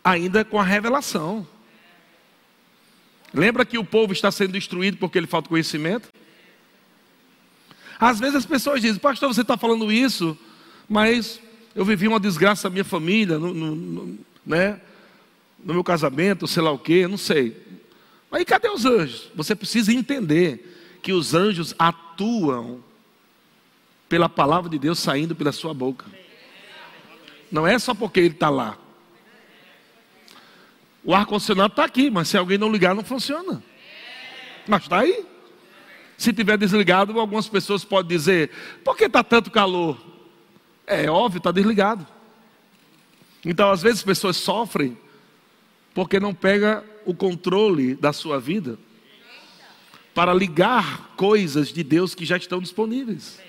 [0.04, 1.48] ainda com a revelação.
[3.32, 6.10] Lembra que o povo está sendo destruído porque ele falta conhecimento?
[7.98, 10.36] Às vezes as pessoas dizem, pastor, você está falando isso,
[10.88, 11.40] mas
[11.74, 14.80] eu vivi uma desgraça na minha família, no, no, no, né?
[15.64, 17.56] no meu casamento, sei lá o quê, não sei.
[18.30, 19.30] Mas cadê os anjos?
[19.34, 22.82] Você precisa entender que os anjos atuam
[24.08, 26.06] pela palavra de Deus saindo pela sua boca.
[27.50, 28.76] Não é só porque ele está lá.
[31.02, 33.62] O ar-condicionado está aqui, mas se alguém não ligar, não funciona.
[34.66, 35.24] Mas está aí.
[36.16, 38.50] Se tiver desligado, algumas pessoas podem dizer:
[38.84, 39.98] por que está tanto calor?
[40.86, 42.06] É óbvio, está desligado.
[43.44, 44.96] Então, às vezes, as pessoas sofrem
[45.92, 48.78] porque não pega o controle da sua vida
[50.14, 53.40] para ligar coisas de Deus que já estão disponíveis.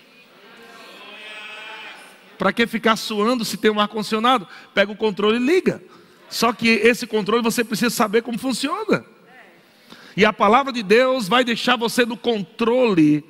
[2.37, 4.47] Para que ficar suando se tem um ar-condicionado?
[4.73, 5.81] Pega o controle e liga.
[6.29, 9.05] Só que esse controle você precisa saber como funciona.
[10.17, 13.23] E a palavra de Deus vai deixar você no controle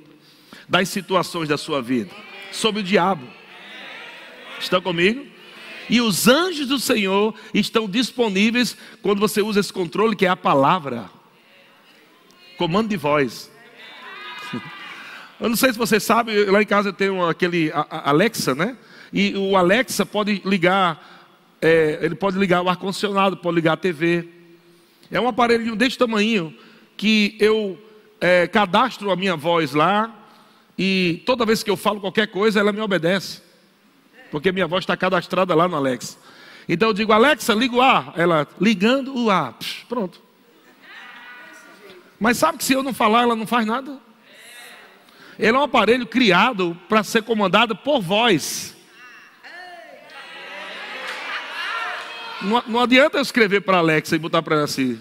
[0.70, 2.12] das situações da sua vida,
[2.52, 3.28] sobre o diabo.
[4.60, 5.26] Estão comigo?
[5.90, 10.36] E os anjos do Senhor estão disponíveis quando você usa esse controle, que é a
[10.36, 11.10] palavra
[12.58, 13.52] comando de voz.
[15.40, 18.78] Eu não sei se você sabe, lá em casa eu tenho aquele Alexa, né?
[19.12, 21.28] E o Alexa pode ligar,
[21.62, 24.30] é, ele pode ligar o ar-condicionado, pode ligar a TV.
[25.12, 26.56] É um aparelhinho desse tamanho
[26.98, 27.78] que eu
[28.20, 30.14] é, cadastro a minha voz lá
[30.78, 33.42] e toda vez que eu falo qualquer coisa, ela me obedece.
[34.32, 36.18] Porque minha voz está cadastrada lá no Alexa.
[36.68, 38.14] Então eu digo, Alexa, liga o ar.
[38.18, 39.54] Ela, ligando o ar.
[39.54, 40.22] Psh, pronto.
[42.20, 44.00] Mas sabe que se eu não falar, ela não faz nada?
[45.38, 48.76] Ele é um aparelho criado para ser comandado por voz.
[52.42, 55.00] Não, não adianta eu escrever para Alexa e botar para ela assim.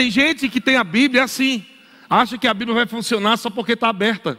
[0.00, 1.62] Tem gente que tem a Bíblia assim,
[2.08, 4.38] acha que a Bíblia vai funcionar só porque está aberta.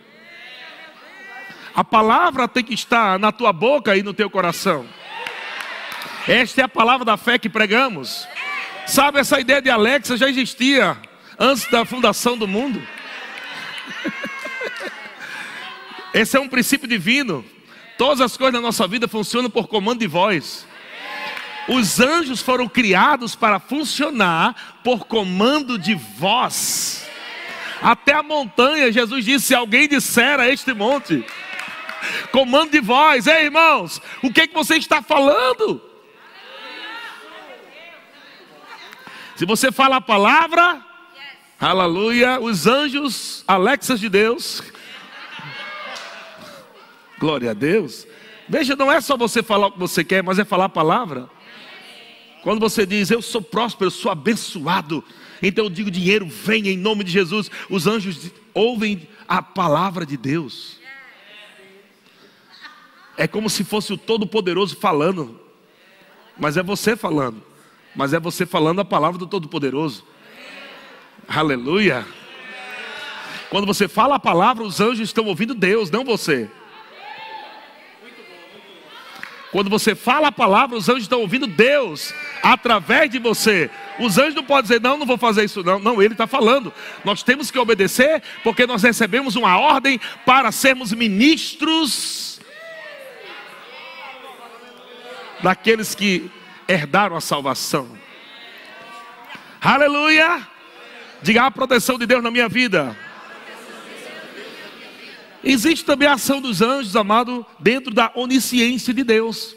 [1.76, 4.88] A palavra tem que estar na tua boca e no teu coração.
[6.28, 8.28] Esta é a palavra da fé que pregamos.
[8.88, 10.98] Sabe, essa ideia de Alexa já existia
[11.38, 12.82] antes da fundação do mundo.
[16.12, 17.46] Esse é um princípio divino.
[18.00, 20.66] Todas as coisas da nossa vida funcionam por comando de voz.
[21.68, 27.08] Os anjos foram criados para funcionar por comando de voz.
[27.82, 31.26] Até a montanha, Jesus disse: se alguém disser a este monte,
[32.32, 35.82] comando de voz, ei irmãos, o que, é que você está falando?
[39.36, 40.86] Se você fala a palavra,
[41.60, 44.62] aleluia, os anjos, Alexas de Deus,
[47.18, 48.06] glória a Deus.
[48.48, 51.30] Veja, não é só você falar o que você quer, mas é falar a palavra.
[52.44, 55.04] Quando você diz, eu sou próspero, eu sou abençoado,
[55.42, 57.50] então eu digo, dinheiro vem em nome de Jesus.
[57.70, 60.80] Os anjos ouvem a palavra de Deus.
[63.18, 65.40] É como se fosse o Todo-Poderoso falando,
[66.38, 67.52] mas é você falando
[67.96, 70.04] mas é você falando a palavra do Todo-Poderoso.
[71.28, 72.06] Aleluia.
[73.50, 76.50] Quando você fala a palavra, os anjos estão ouvindo Deus, não você.
[79.52, 83.70] Quando você fala a palavra, os anjos estão ouvindo Deus através de você.
[84.00, 85.78] Os anjos não podem dizer, não, não vou fazer isso, não.
[85.78, 86.74] Não, ele está falando.
[87.04, 92.40] Nós temos que obedecer, porque nós recebemos uma ordem para sermos ministros
[95.42, 96.32] daqueles que
[96.68, 97.90] herdaram a salvação.
[99.60, 100.48] Aleluia!
[101.22, 102.96] Diga a proteção de Deus na minha vida.
[105.44, 109.56] Existe também a ação dos anjos, amado, dentro da onisciência de Deus.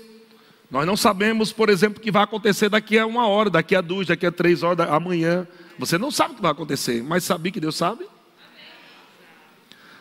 [0.70, 3.80] Nós não sabemos, por exemplo, o que vai acontecer daqui a uma hora, daqui a
[3.80, 5.46] duas, daqui a três horas, amanhã.
[5.78, 8.06] Você não sabe o que vai acontecer, mas sabia que Deus sabe?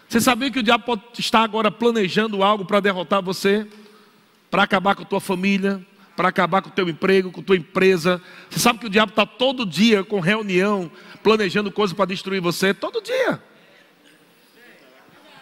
[0.08, 3.67] Você sabia que o diabo estar agora planejando algo para derrotar você,
[4.50, 7.58] para acabar com a tua família, para acabar com o teu emprego, com a tua
[7.58, 8.22] empresa.
[8.50, 10.91] Você sabe que o diabo está todo dia com reunião,
[11.22, 13.41] planejando coisas para destruir você, todo dia.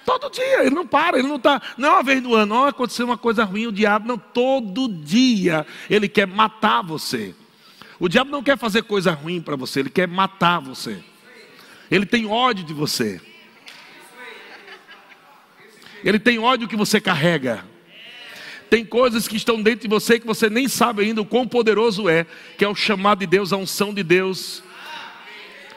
[0.05, 2.65] Todo dia, ele não para, ele não está, não é uma vez no ano, oh,
[2.65, 7.35] aconteceu uma coisa ruim, o diabo, não, todo dia ele quer matar você.
[7.99, 11.03] O diabo não quer fazer coisa ruim para você, ele quer matar você.
[11.89, 13.21] Ele tem ódio de você.
[16.03, 17.63] Ele tem ódio que você carrega.
[18.71, 22.07] Tem coisas que estão dentro de você que você nem sabe ainda o quão poderoso
[22.09, 22.25] é,
[22.57, 24.63] que é o chamado de Deus, a unção de Deus.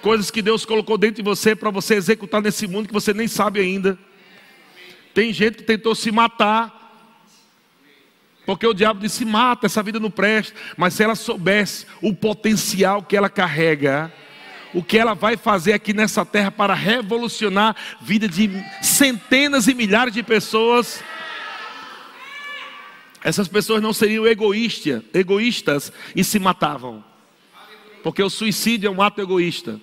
[0.00, 3.26] Coisas que Deus colocou dentro de você para você executar nesse mundo que você nem
[3.26, 3.98] sabe ainda.
[5.14, 6.80] Tem gente que tentou se matar,
[8.44, 10.54] porque o diabo disse: mata, essa vida não presta.
[10.76, 14.12] Mas se ela soubesse o potencial que ela carrega,
[14.74, 18.50] o que ela vai fazer aqui nessa terra para revolucionar a vida de
[18.82, 21.02] centenas e milhares de pessoas
[23.24, 27.02] essas pessoas não seriam egoístas, egoístas e se matavam.
[28.02, 29.80] Porque o suicídio é um ato egoísta.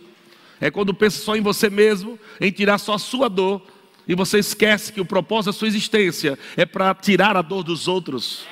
[0.59, 3.65] É quando pensa só em você mesmo, em tirar só a sua dor,
[4.11, 7.87] e você esquece que o propósito da sua existência é para tirar a dor dos
[7.87, 8.45] outros.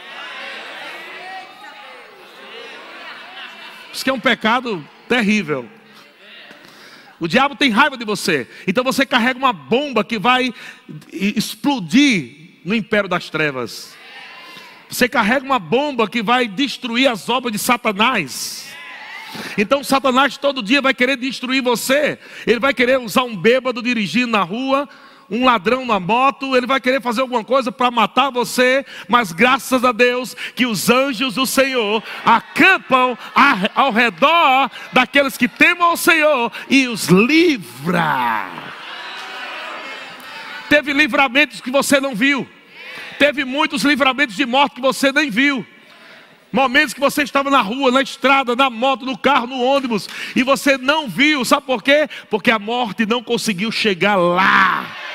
[3.91, 5.67] Isso que é um pecado terrível.
[7.19, 8.47] O diabo tem raiva de você.
[8.65, 10.53] Então você carrega uma bomba que vai
[11.11, 13.93] explodir no império das trevas.
[14.87, 18.65] Você carrega uma bomba que vai destruir as obras de Satanás.
[19.57, 22.17] Então Satanás todo dia vai querer destruir você.
[22.47, 24.87] Ele vai querer usar um bêbado dirigindo na rua,
[25.29, 29.83] um ladrão na moto, ele vai querer fazer alguma coisa para matar você, mas graças
[29.83, 33.17] a Deus que os anjos do Senhor acampam
[33.75, 38.47] ao redor daqueles que temem ao Senhor e os livra.
[40.69, 42.47] Teve livramentos que você não viu.
[43.17, 45.65] Teve muitos livramentos de morte que você nem viu.
[46.51, 50.41] Momentos que você estava na rua, na estrada, na moto, no carro, no ônibus, e
[50.41, 51.45] você não viu.
[51.45, 52.09] Sabe por quê?
[52.29, 55.08] Porque a morte não conseguiu chegar lá.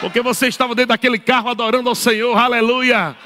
[0.00, 3.16] Porque você estava dentro daquele carro adorando ao Senhor, aleluia.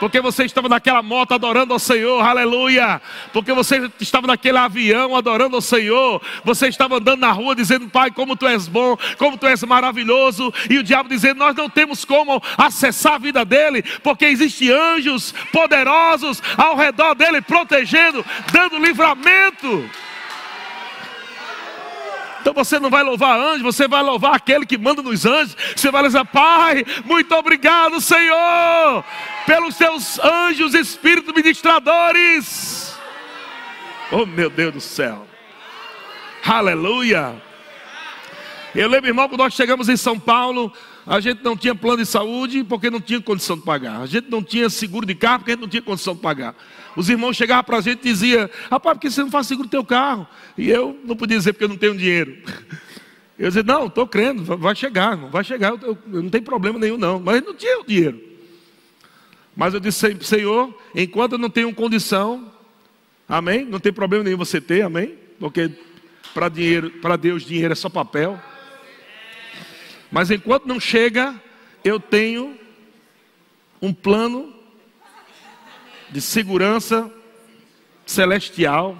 [0.00, 3.00] porque você estava naquela moto adorando ao Senhor, aleluia,
[3.32, 8.10] porque você estava naquele avião adorando ao Senhor, você estava andando na rua dizendo, Pai,
[8.10, 12.04] como tu és bom, como tu és maravilhoso, e o diabo dizendo, nós não temos
[12.04, 19.88] como acessar a vida dele, porque existem anjos poderosos ao redor dele, protegendo, dando livramento.
[22.44, 25.56] Então você não vai louvar anjo, você vai louvar aquele que manda nos anjos.
[25.74, 29.02] Você vai dizer, Pai, muito obrigado, Senhor,
[29.46, 32.98] pelos seus anjos, espíritos ministradores.
[34.12, 35.26] Oh, meu Deus do céu.
[36.44, 37.34] Aleluia.
[38.74, 40.70] Eu lembro, irmão, quando nós chegamos em São Paulo,
[41.06, 44.00] a gente não tinha plano de saúde porque não tinha condição de pagar.
[44.00, 46.54] A gente não tinha seguro de carro porque a gente não tinha condição de pagar.
[46.96, 49.68] Os irmãos chegavam para a gente e diziam: Rapaz, por que você não faz seguro
[49.68, 50.26] do teu carro?
[50.56, 52.36] E eu não podia dizer porque eu não tenho dinheiro.
[53.36, 56.96] Eu dizia: Não, estou crendo, vai chegar, vai chegar, eu, eu, não tem problema nenhum,
[56.96, 57.18] não.
[57.18, 58.22] Mas não tinha o dinheiro.
[59.56, 62.48] Mas eu disse: Senhor, enquanto eu não tenho condição,
[63.28, 63.64] amém?
[63.64, 65.16] Não tem problema nenhum você ter, amém?
[65.40, 65.68] Porque
[66.32, 68.40] para dinheiro, para Deus, dinheiro é só papel.
[70.14, 71.34] Mas enquanto não chega,
[71.82, 72.56] eu tenho
[73.82, 74.54] um plano
[76.08, 77.10] de segurança
[78.06, 78.96] celestial.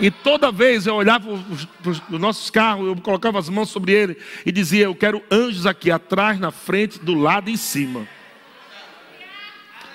[0.00, 4.16] E toda vez eu olhava os nossos carros, eu colocava as mãos sobre ele
[4.46, 8.08] e dizia: Eu quero anjos aqui atrás, na frente, do lado e em cima.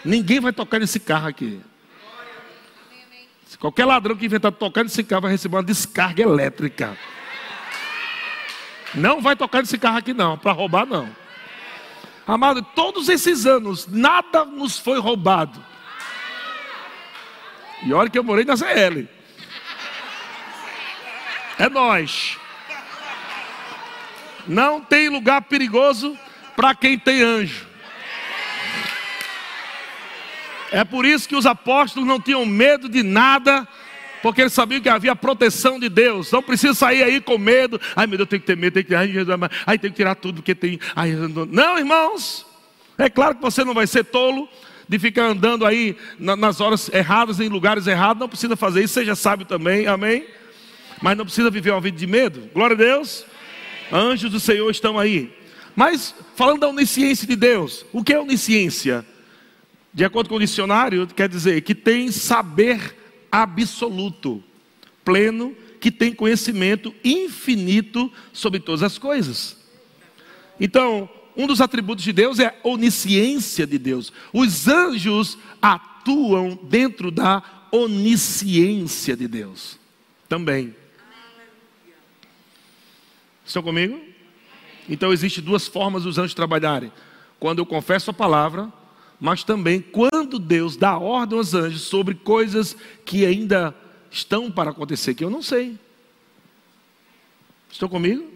[0.05, 1.59] Ninguém vai tocar nesse carro aqui.
[3.47, 6.95] Se qualquer ladrão que inventar tocar nesse carro vai receber uma descarga elétrica.
[8.93, 11.09] Não vai tocar nesse carro aqui, não, para roubar, não.
[12.27, 15.63] Amado, todos esses anos, nada nos foi roubado.
[17.83, 19.07] E olha que eu morei na ZL.
[21.57, 22.37] É nós.
[24.47, 26.17] Não tem lugar perigoso
[26.55, 27.67] para quem tem anjo.
[30.71, 33.67] É por isso que os apóstolos não tinham medo de nada,
[34.21, 36.31] porque eles sabiam que havia proteção de Deus.
[36.31, 37.79] Não precisa sair aí com medo.
[37.95, 39.11] Ai, meu Deus, eu tenho que ter medo, tenho que, ai,
[39.65, 40.79] ai, tenho que tirar tudo porque tem.
[40.95, 41.11] Ai,
[41.49, 42.45] não, irmãos.
[42.97, 44.47] É claro que você não vai ser tolo,
[44.87, 49.15] de ficar andando aí nas horas erradas, em lugares errados, não precisa fazer isso, seja
[49.15, 50.25] sábio também, amém?
[51.01, 53.25] Mas não precisa viver uma vida de medo, glória a Deus.
[53.91, 55.33] Anjos do Senhor estão aí.
[55.75, 59.05] Mas, falando da onisciência de Deus, o que é onisciência?
[59.93, 62.95] De acordo com o dicionário, quer dizer que tem saber
[63.31, 64.43] absoluto,
[65.03, 69.57] pleno, que tem conhecimento infinito sobre todas as coisas.
[70.59, 74.11] Então, um dos atributos de Deus é a onisciência de Deus.
[74.31, 79.79] Os anjos atuam dentro da onisciência de Deus
[80.27, 80.75] também.
[83.45, 83.99] Estão comigo?
[84.87, 86.91] Então existem duas formas dos anjos trabalharem.
[87.39, 88.71] Quando eu confesso a palavra,
[89.21, 93.75] mas também quando Deus dá ordem aos anjos sobre coisas que ainda
[94.09, 95.77] estão para acontecer, que eu não sei.
[97.71, 98.27] Estão comigo?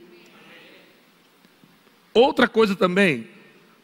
[2.13, 3.27] Outra coisa também,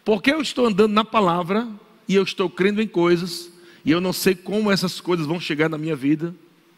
[0.06, 1.68] porque eu estou andando na palavra
[2.08, 3.52] e eu estou crendo em coisas
[3.84, 6.36] e eu não sei como essas coisas vão chegar na minha vida,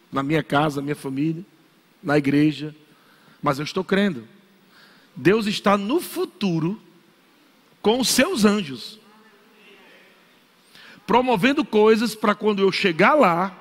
[0.09, 1.43] na minha casa, na minha família,
[2.01, 2.74] na igreja,
[3.41, 4.26] mas eu estou crendo.
[5.13, 6.82] Deus está no futuro
[7.82, 9.03] com os seus anjos,
[11.14, 13.55] promovendo coisas para quando eu chegar lá,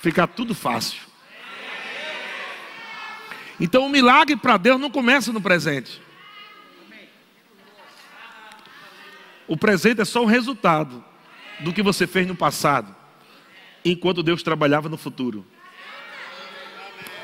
[0.00, 1.00] ficar tudo fácil.
[3.58, 6.00] Então o milagre para Deus não começa no presente.
[9.48, 11.04] O presente é só um resultado
[11.58, 12.94] do que você fez no passado,
[13.84, 15.44] enquanto Deus trabalhava no futuro.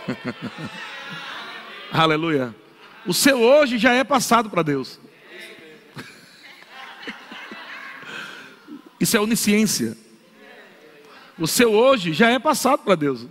[1.92, 2.52] Aleluia.
[3.06, 4.98] O seu hoje já é passado para Deus.
[9.00, 9.96] Isso é onisciência.
[11.38, 13.26] O seu hoje já é passado para Deus.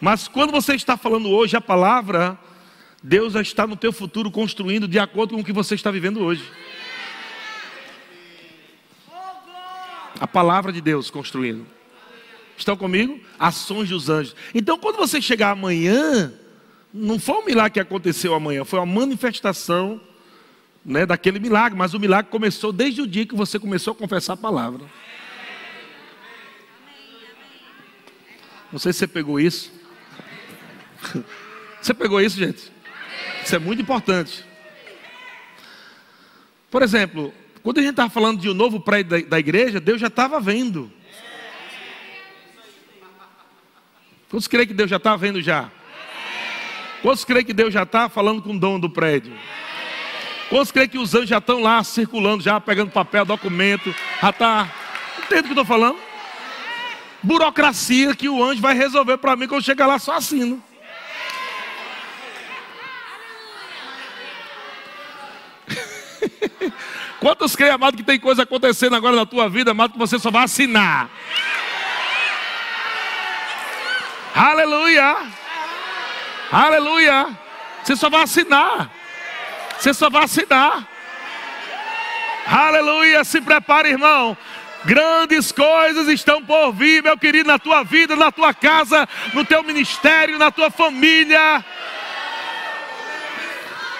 [0.00, 2.38] Mas quando você está falando hoje a palavra,
[3.02, 6.20] Deus já está no teu futuro construindo de acordo com o que você está vivendo
[6.20, 6.44] hoje.
[10.20, 11.64] A palavra de Deus construindo.
[12.56, 13.20] Estão comigo?
[13.38, 14.34] Ações dos anjos.
[14.52, 16.32] Então, quando você chegar amanhã,
[16.92, 20.00] não foi um milagre que aconteceu amanhã, foi uma manifestação
[20.88, 21.78] né, daquele milagre.
[21.78, 24.84] Mas o milagre começou desde o dia que você começou a confessar a palavra.
[28.72, 29.72] Não sei se você pegou isso.
[31.80, 32.72] Você pegou isso, gente?
[33.44, 34.44] Isso é muito importante.
[36.68, 37.32] Por exemplo,
[37.62, 40.90] quando a gente estava falando de um novo prédio da, igreja, Deus já estava vendo.
[44.28, 45.70] Quantos creem que Deus já está vendo já?
[47.00, 49.32] Quantos creem que Deus já está falando com o dono do prédio?
[50.48, 54.68] Quantos creem que os anjos já estão lá circulando, já pegando papel, documento, já está.
[55.18, 55.98] Entende o que eu estou falando?
[57.22, 60.62] Burocracia que o anjo vai resolver para mim quando chegar lá só assino.
[67.20, 70.30] Quantos creem, amado, que tem coisa acontecendo agora na tua vida, amado, que você só
[70.30, 71.10] vai assinar?
[74.34, 75.16] Aleluia!
[76.50, 77.38] Aleluia!
[77.82, 78.97] Você só vai assinar.
[79.78, 80.86] Você só vai assinar.
[82.46, 83.22] Aleluia!
[83.22, 84.36] Se prepare, irmão.
[84.84, 89.62] Grandes coisas estão por vir, meu querido, na tua vida, na tua casa, no teu
[89.62, 91.64] ministério, na tua família.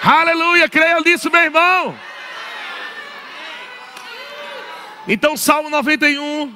[0.01, 1.97] Aleluia, creia nisso, meu irmão.
[5.07, 6.53] Então, Salmo 91,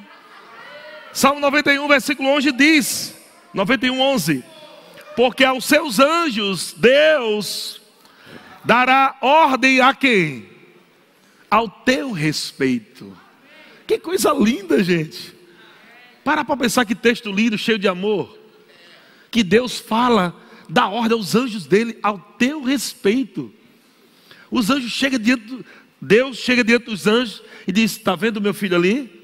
[1.11, 3.15] Salmo 91, versículo 11 diz:
[3.53, 4.43] 91, 11:
[5.15, 7.82] Porque aos seus anjos Deus
[8.63, 10.49] dará ordem a quem?
[11.49, 13.15] Ao teu respeito.
[13.85, 15.33] Que coisa linda, gente.
[16.23, 18.37] Para para pensar que texto lindo, cheio de amor.
[19.29, 20.35] Que Deus fala,
[20.69, 23.53] dá ordem aos anjos dele ao teu respeito.
[24.49, 25.65] Os anjos chegam diante,
[25.99, 29.23] Deus chega diante dos anjos e diz: Está vendo meu filho ali?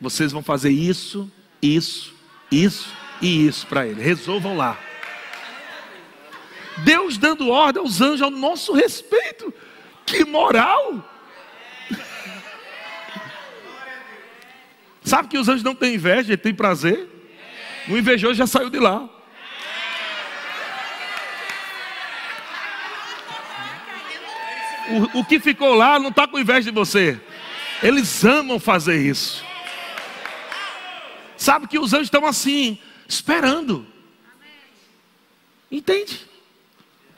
[0.00, 2.14] Vocês vão fazer isso, isso,
[2.52, 2.88] isso
[3.20, 4.00] e isso para ele.
[4.00, 4.78] Resolvam lá.
[6.84, 9.52] Deus dando ordem aos anjos ao nosso respeito.
[10.06, 11.04] Que moral!
[15.02, 17.08] Sabe que os anjos não têm inveja, eles têm prazer.
[17.88, 19.08] O invejoso já saiu de lá.
[25.14, 27.18] O, o que ficou lá não está com inveja de você.
[27.82, 29.44] Eles amam fazer isso.
[31.36, 33.86] Sabe que os anjos estão assim, esperando.
[35.70, 36.26] Entende?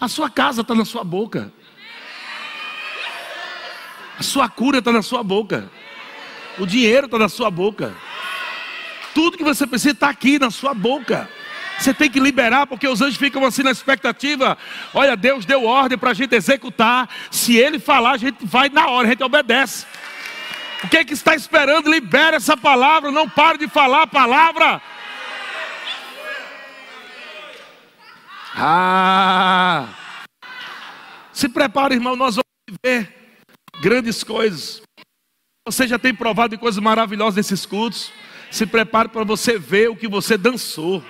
[0.00, 1.52] A sua casa está na sua boca.
[4.18, 5.70] A sua cura está na sua boca.
[6.58, 7.94] O dinheiro está na sua boca.
[9.14, 11.28] Tudo que você precisa está aqui na sua boca.
[11.78, 14.56] Você tem que liberar, porque os anjos ficam assim na expectativa.
[14.92, 17.08] Olha, Deus deu ordem para a gente executar.
[17.30, 19.86] Se Ele falar, a gente vai na hora, a gente obedece.
[20.84, 21.90] O que é que está esperando?
[21.90, 23.10] Libera essa palavra.
[23.10, 24.80] Não pare de falar a palavra.
[28.62, 29.88] Ah!
[31.32, 33.10] Se prepare, irmão, nós vamos ver
[33.80, 34.82] grandes coisas.
[35.66, 38.12] Você já tem provado coisas maravilhosas nesses cultos.
[38.50, 41.02] Se prepare para você ver o que você dançou.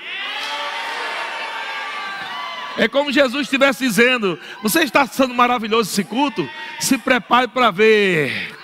[2.78, 6.48] É como Jesus estivesse dizendo: Você está sendo maravilhoso esse culto?
[6.78, 8.56] Se prepare para ver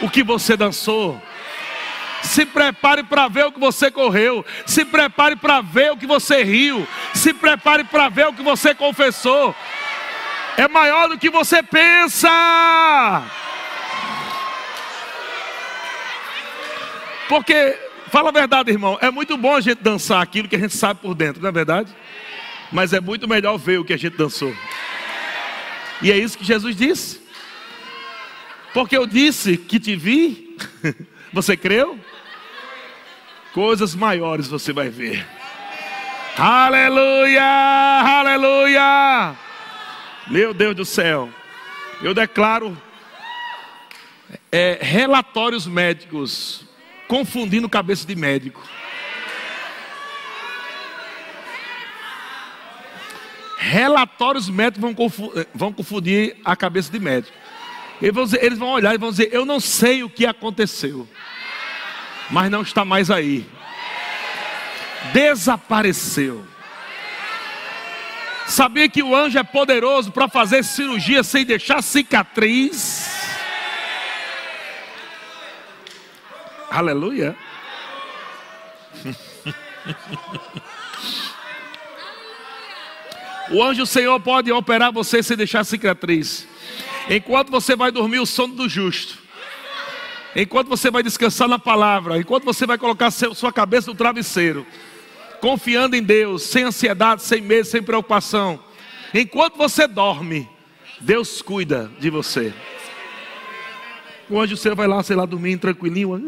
[0.00, 1.20] o que você dançou.
[2.22, 4.44] Se prepare para ver o que você correu.
[4.66, 6.86] Se prepare para ver o que você riu.
[7.14, 9.54] Se prepare para ver o que você confessou.
[10.56, 12.28] É maior do que você pensa.
[17.28, 17.78] Porque,
[18.10, 21.00] fala a verdade, irmão, é muito bom a gente dançar aquilo que a gente sabe
[21.00, 21.94] por dentro, não é verdade?
[22.72, 24.54] Mas é muito melhor ver o que a gente dançou.
[26.00, 27.20] E é isso que Jesus disse.
[28.72, 30.56] Porque eu disse que te vi,
[31.32, 31.98] você creu?
[33.52, 35.26] Coisas maiores você vai ver.
[36.36, 37.42] Aleluia!
[37.42, 39.36] Aleluia!
[40.28, 41.28] Meu Deus do céu.
[42.00, 42.80] Eu declaro
[44.52, 46.64] é, relatórios médicos
[47.08, 48.62] confundindo cabeça de médico.
[53.56, 57.36] Relatórios médicos vão confundir, vão confundir a cabeça de médico.
[58.00, 61.08] Eles vão, dizer, eles vão olhar e vão dizer: Eu não sei o que aconteceu,
[62.30, 63.44] mas não está mais aí.
[65.12, 66.46] Desapareceu.
[68.46, 73.06] Sabia que o anjo é poderoso para fazer cirurgia sem deixar cicatriz?
[76.70, 77.36] Aleluia.
[83.50, 86.46] o anjo do Senhor pode operar você sem deixar cicatriz.
[87.08, 89.16] Enquanto você vai dormir o sono do justo.
[90.36, 92.18] Enquanto você vai descansar na palavra.
[92.18, 94.66] Enquanto você vai colocar sua cabeça no travesseiro.
[95.40, 98.62] Confiando em Deus, sem ansiedade, sem medo, sem preocupação.
[99.14, 100.48] Enquanto você dorme,
[101.00, 102.52] Deus cuida de você.
[104.28, 106.20] O anjo seu vai lá, sei lá, dormir tranquilinho.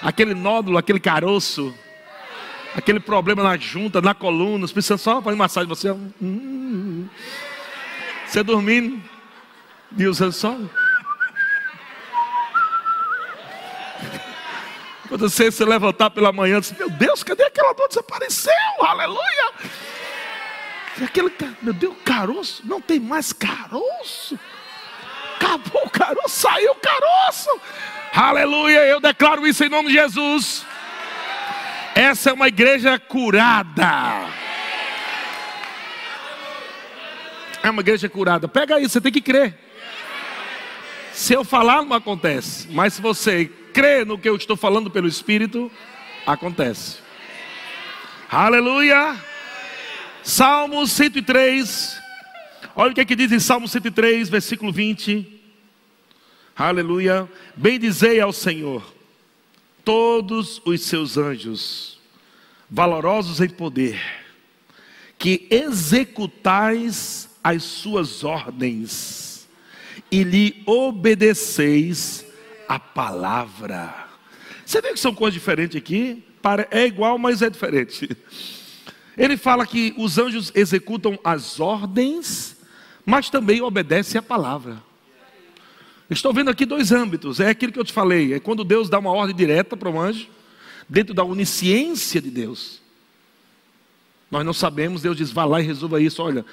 [0.00, 1.74] Aquele nódulo, aquele caroço
[2.74, 5.90] aquele problema na junta, na coluna, precisando só fazer massagem, você.
[5.90, 7.08] Hum.
[8.26, 9.02] Você dormindo,
[9.96, 10.54] e usando só.
[15.08, 17.88] Quando você se levantar pela manhã, diz, meu Deus, cadê aquela dor?
[17.88, 19.52] Desapareceu, aleluia.
[21.00, 24.38] E aquele, meu Deus, caroço, não tem mais caroço.
[25.36, 27.60] Acabou o caroço, saiu o caroço.
[28.12, 30.66] Aleluia, eu declaro isso em nome de Jesus.
[31.98, 34.30] Essa é uma igreja curada.
[37.60, 38.46] É uma igreja curada.
[38.46, 39.58] Pega aí, você tem que crer.
[41.12, 42.68] Se eu falar, não acontece.
[42.70, 45.72] Mas se você crê no que eu estou falando pelo Espírito,
[46.24, 46.98] acontece.
[48.30, 49.16] Aleluia.
[50.22, 52.00] Salmo 103.
[52.76, 55.42] Olha o que, é que diz em Salmo 103, versículo 20.
[56.56, 57.28] Aleluia.
[57.56, 58.97] Bendizei ao Senhor
[59.88, 61.98] todos os seus anjos,
[62.68, 63.98] valorosos em poder,
[65.16, 69.48] que executais as suas ordens
[70.12, 72.26] e lhe obedeceis
[72.68, 74.10] a palavra.
[74.62, 76.22] Você vê que são coisas diferentes aqui?
[76.70, 78.14] É igual, mas é diferente.
[79.16, 82.58] Ele fala que os anjos executam as ordens,
[83.06, 84.82] mas também obedecem a palavra.
[86.10, 87.38] Estou vendo aqui dois âmbitos.
[87.38, 88.34] É aquilo que eu te falei.
[88.34, 90.28] É quando Deus dá uma ordem direta para o anjo,
[90.88, 92.80] dentro da onisciência de Deus.
[94.30, 96.22] Nós não sabemos, Deus diz, vá lá e resolva isso.
[96.22, 96.44] Olha,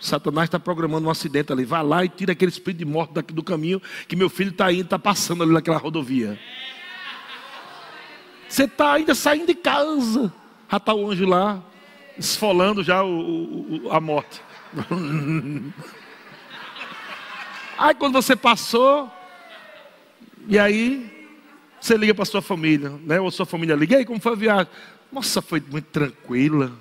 [0.00, 1.64] Satanás está programando um acidente ali.
[1.64, 4.82] Vá lá e tira aquele espírito de morte do caminho, que meu filho está indo,
[4.82, 6.38] está passando ali naquela rodovia.
[8.48, 10.32] Você está ainda saindo de casa.
[10.70, 11.62] Já está o anjo lá,
[12.18, 14.40] esfolando já o, o, a morte.
[17.78, 19.10] aí quando você passou,
[20.46, 21.10] e aí
[21.80, 23.20] você liga para sua família, né?
[23.20, 24.72] Ou sua família liga, e aí como foi a viagem?
[25.12, 26.72] Nossa, foi muito tranquila.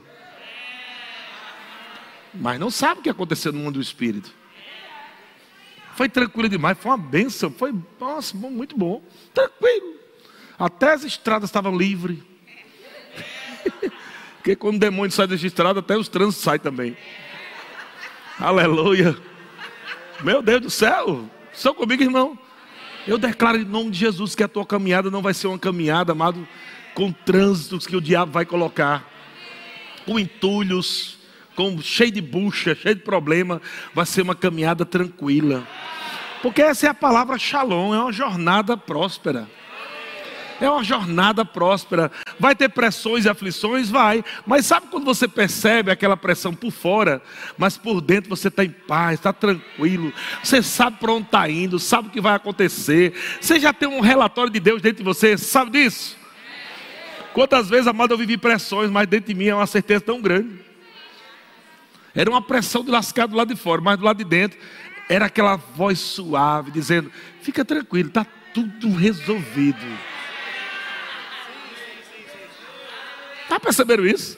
[2.34, 4.34] Mas não sabe o que aconteceu no mundo do espírito.
[5.96, 9.94] Foi tranquilo demais, foi uma benção, foi nossa, muito bom, tranquilo.
[10.58, 12.18] Até as estradas estavam livres.
[14.38, 16.98] Porque quando o demônio sai da estrada, até os trânsitos saem também.
[18.39, 19.16] Aleluia.
[20.24, 21.30] Meu Deus do céu.
[21.53, 22.39] Estão comigo, irmão?
[23.05, 26.13] Eu declaro em nome de Jesus que a tua caminhada não vai ser uma caminhada,
[26.13, 26.47] amado,
[26.95, 29.05] com trânsitos que o diabo vai colocar,
[30.05, 31.17] com entulhos,
[31.57, 33.61] com cheio de bucha, cheio de problema.
[33.93, 35.67] Vai ser uma caminhada tranquila.
[36.41, 39.45] Porque essa é a palavra shalom, é uma jornada próspera.
[40.62, 42.12] É uma jornada próspera.
[42.39, 43.89] Vai ter pressões e aflições?
[43.89, 44.24] Vai.
[44.45, 47.22] Mas sabe quando você percebe aquela pressão por fora,
[47.58, 50.14] mas por dentro você está em paz, está tranquilo.
[50.43, 53.14] Você sabe para onde está indo, sabe o que vai acontecer.
[53.41, 56.18] Você já tem um relatório de Deus dentro de você, sabe disso?
[57.34, 60.62] Quantas vezes, amado, eu vivi pressões, mas dentro de mim é uma certeza tão grande.
[62.14, 64.60] Era uma pressão de lascar do lado de fora, mas do lado de dentro
[65.10, 70.12] era aquela voz suave dizendo: Fica tranquilo, está tudo resolvido.
[73.54, 74.36] Está percebendo isso?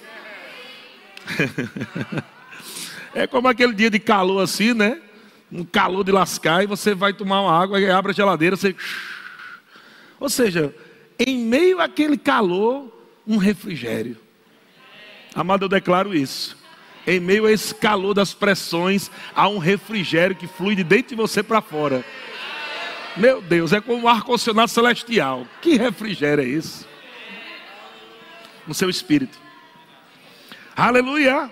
[3.16, 5.00] é como aquele dia de calor assim, né?
[5.50, 8.76] Um calor de lascar e você vai tomar uma água e abre a geladeira, você.
[10.20, 10.76] Ou seja,
[11.18, 12.92] em meio àquele calor,
[13.26, 14.18] um refrigério.
[15.34, 16.58] Amado, eu declaro isso.
[17.08, 21.16] Em meio a esse calor das pressões, há um refrigério que flui de dentro de
[21.16, 22.04] você para fora.
[23.16, 25.48] Meu Deus, é como um ar-condicionado celestial.
[25.62, 26.95] Que refrigério é isso?
[28.68, 29.40] No seu espírito.
[30.76, 31.52] Aleluia!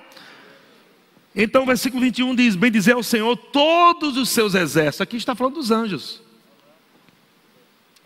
[1.35, 5.01] Então, versículo 21 diz: Bem dizer ao Senhor todos os seus exércitos.
[5.01, 6.21] Aqui está falando dos anjos.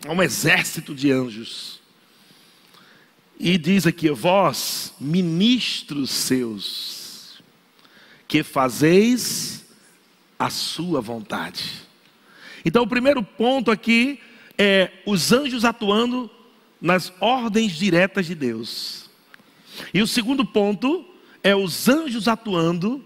[0.05, 1.81] É um exército de anjos.
[3.39, 7.41] E diz aqui: Vós, ministros seus,
[8.27, 9.65] que fazeis
[10.39, 11.85] a sua vontade.
[12.63, 14.19] Então, o primeiro ponto aqui
[14.57, 16.29] é os anjos atuando
[16.81, 19.09] nas ordens diretas de Deus.
[19.93, 21.05] E o segundo ponto
[21.43, 23.03] é os anjos atuando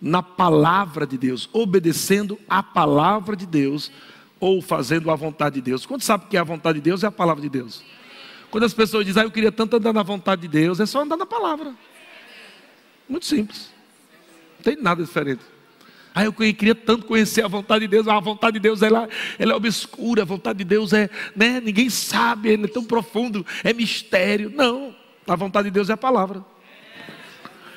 [0.00, 3.90] na palavra de Deus, obedecendo a palavra de Deus
[4.38, 5.86] ou fazendo a vontade de Deus.
[5.86, 7.82] Quando sabe que é a vontade de Deus é a palavra de Deus.
[8.50, 11.02] Quando as pessoas dizem, ah, eu queria tanto andar na vontade de Deus, é só
[11.02, 11.74] andar na palavra.
[13.08, 13.72] Muito simples.
[14.56, 15.42] Não tem nada diferente.
[16.14, 18.06] Ah, eu queria tanto conhecer a vontade de Deus.
[18.06, 21.60] Ah, a vontade de Deus ela, ela é obscura, a vontade de Deus é, né,
[21.60, 24.48] ninguém sabe, é tão profundo, é mistério.
[24.54, 24.94] Não,
[25.26, 26.44] a vontade de Deus é a palavra.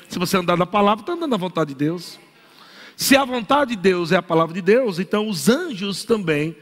[0.07, 2.19] Se você andar na palavra, está andando na vontade de Deus.
[2.95, 6.55] Se a vontade de Deus é a palavra de Deus, então os anjos também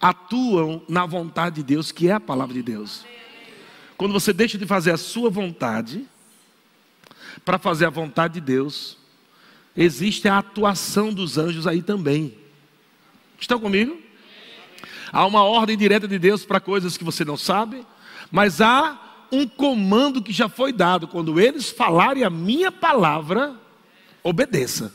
[0.00, 3.04] atuam na vontade de Deus, que é a palavra de Deus.
[3.96, 6.06] Quando você deixa de fazer a sua vontade
[7.44, 8.96] para fazer a vontade de Deus,
[9.76, 12.36] existe a atuação dos anjos aí também.
[13.38, 14.00] Estão comigo?
[15.12, 17.84] Há uma ordem direta de Deus para coisas que você não sabe,
[18.30, 18.98] Mas há
[19.30, 23.54] um comando que já foi dado: quando eles falarem a minha palavra,
[24.22, 24.92] obedeça.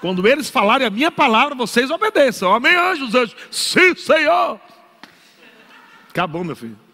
[0.00, 2.54] Quando eles falarem a minha palavra, vocês obedeçam.
[2.54, 3.36] Amém, anjos, anjos.
[3.50, 4.60] Sim, Senhor.
[6.10, 6.85] Acabou, meu filho.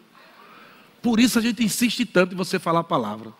[1.02, 3.32] Por isso a gente insiste tanto em você falar a palavra.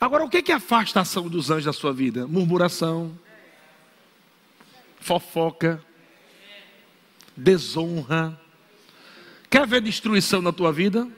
[0.00, 2.26] Agora, o que, que afasta a ação dos anjos da sua vida?
[2.26, 3.16] Murmuração,
[5.00, 5.84] fofoca,
[7.36, 8.38] desonra.
[9.50, 11.08] Quer ver destruição na tua vida?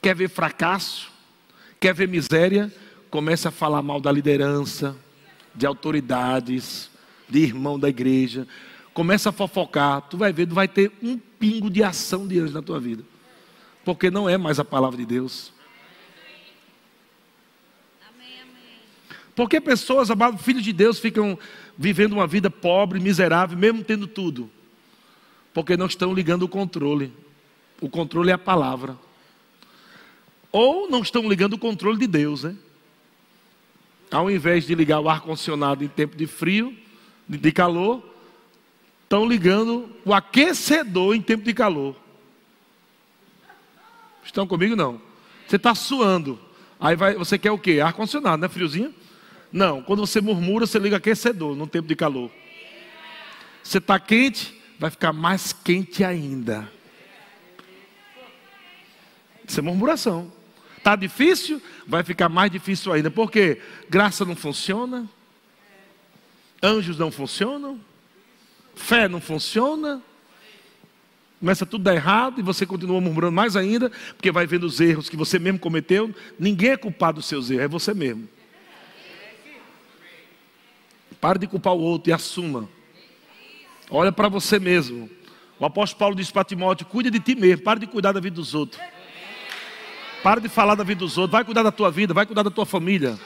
[0.00, 1.10] Quer ver fracasso?
[1.78, 2.72] Quer ver miséria?
[3.10, 4.96] Comece a falar mal da liderança,
[5.54, 6.90] de autoridades,
[7.28, 8.46] de irmão da igreja.
[8.92, 12.52] Começa a fofocar, tu vai ver, tu vai ter um pingo de ação de anjo
[12.52, 13.04] na tua vida.
[13.84, 15.52] Porque não é mais a palavra de Deus.
[19.34, 21.38] Porque pessoas, amados filhos de Deus, ficam
[21.76, 24.48] vivendo uma vida pobre, miserável, mesmo tendo tudo.
[25.52, 27.12] Porque não estão ligando o controle.
[27.80, 28.96] O controle é a palavra.
[30.52, 32.54] Ou não estão ligando o controle de Deus, né?
[34.10, 36.76] Ao invés de ligar o ar-condicionado em tempo de frio,
[37.28, 38.02] de calor,
[39.02, 41.96] estão ligando o aquecedor em tempo de calor.
[44.24, 44.74] Estão comigo?
[44.74, 45.00] Não.
[45.46, 46.38] Você está suando.
[46.80, 47.80] Aí vai, você quer o quê?
[47.80, 48.48] Ar-condicionado, né?
[48.48, 48.94] Friozinho?
[49.52, 49.82] Não.
[49.82, 52.30] Quando você murmura, você liga aquecedor no tempo de calor.
[53.62, 56.70] Você está quente, vai ficar mais quente ainda.
[59.46, 60.32] Isso é murmuração.
[60.76, 61.62] Está difícil?
[61.86, 63.10] Vai ficar mais difícil ainda.
[63.10, 65.08] Porque graça não funciona,
[66.62, 67.80] anjos não funcionam,
[68.74, 70.02] fé não funciona.
[71.44, 74.80] Começa tudo a dar errado e você continua murmurando mais ainda, porque vai vendo os
[74.80, 76.10] erros que você mesmo cometeu.
[76.38, 78.26] Ninguém é culpado dos seus erros, é você mesmo.
[81.20, 82.66] Pare de culpar o outro e assuma.
[83.90, 85.10] Olha para você mesmo.
[85.60, 88.36] O apóstolo Paulo diz para Timóteo: cuida de ti mesmo, pare de cuidar da vida
[88.36, 88.80] dos outros.
[90.22, 91.32] Para de falar da vida dos outros.
[91.32, 93.20] Vai cuidar da tua vida, vai cuidar da tua família.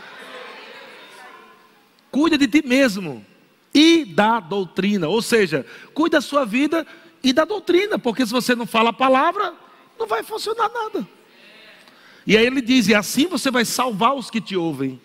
[2.10, 3.24] Cuida de ti mesmo
[3.72, 5.06] e da doutrina.
[5.06, 5.64] Ou seja,
[5.94, 6.84] cuida da sua vida
[7.22, 7.98] e da doutrina.
[7.98, 9.54] Porque se você não fala a palavra,
[9.98, 11.06] não vai funcionar nada.
[12.26, 15.00] E aí ele diz: e assim você vai salvar os que te ouvem.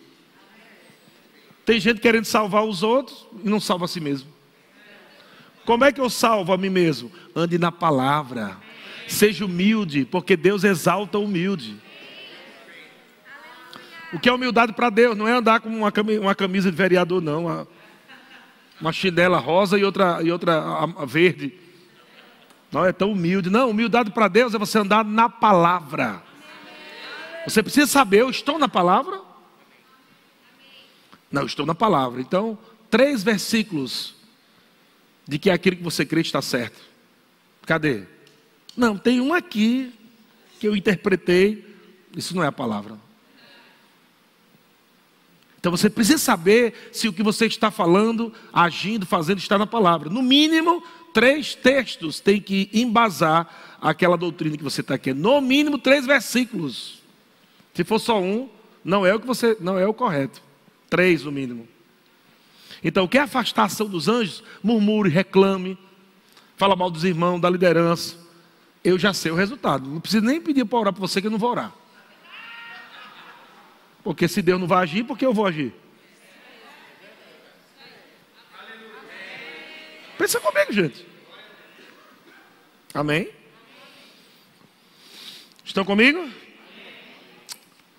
[1.64, 4.28] Tem gente querendo salvar os outros e não salva a si mesmo.
[5.64, 7.10] Como é que eu salvo a mim mesmo?
[7.34, 8.56] Ande na palavra.
[9.08, 11.76] Seja humilde, porque Deus exalta o humilde.
[14.12, 15.16] O que é humildade para Deus?
[15.16, 17.66] Não é andar com uma camisa de vereador, não.
[18.80, 21.63] Uma, chinela rosa e outra, e outra verde.
[22.74, 23.48] Não é tão humilde.
[23.48, 26.20] Não, humildade para Deus é você andar na palavra.
[27.46, 29.20] Você precisa saber, eu estou na palavra?
[31.30, 32.20] Não, eu estou na palavra.
[32.20, 32.58] Então,
[32.90, 34.16] três versículos
[35.26, 36.80] de que aquilo que você crê está certo.
[37.62, 38.02] Cadê?
[38.76, 39.94] Não, tem um aqui
[40.58, 41.64] que eu interpretei.
[42.16, 42.98] Isso não é a palavra.
[45.60, 50.10] Então você precisa saber se o que você está falando, agindo, fazendo está na palavra.
[50.10, 50.82] No mínimo,
[51.14, 53.48] três textos tem que embasar
[53.80, 55.14] aquela doutrina que você está aqui.
[55.14, 57.02] No mínimo, três versículos.
[57.72, 58.50] Se for só um,
[58.84, 60.42] não é o que você, não é o correto.
[60.90, 61.66] Três no mínimo.
[62.82, 64.44] Então, quer afastar a ação dos anjos?
[64.62, 65.78] Murmure, reclame,
[66.56, 68.24] fala mal dos irmãos, da liderança
[68.84, 69.88] eu já sei o resultado.
[69.88, 71.72] Não preciso nem pedir para orar para você que eu não vou orar.
[74.04, 75.74] Porque se Deus não vai agir, por que eu vou agir?
[80.24, 81.06] Pensa comigo, gente.
[82.94, 83.28] Amém?
[85.62, 86.30] Estão comigo?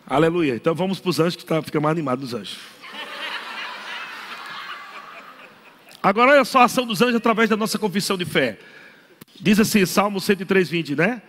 [0.08, 0.56] Aleluia.
[0.56, 2.58] Então vamos para os anjos que tá, fica mais animado dos anjos.
[6.02, 8.58] Agora olha só a ação dos anjos através da nossa confissão de fé.
[9.40, 11.22] Diz assim, Salmo 103, 20, né?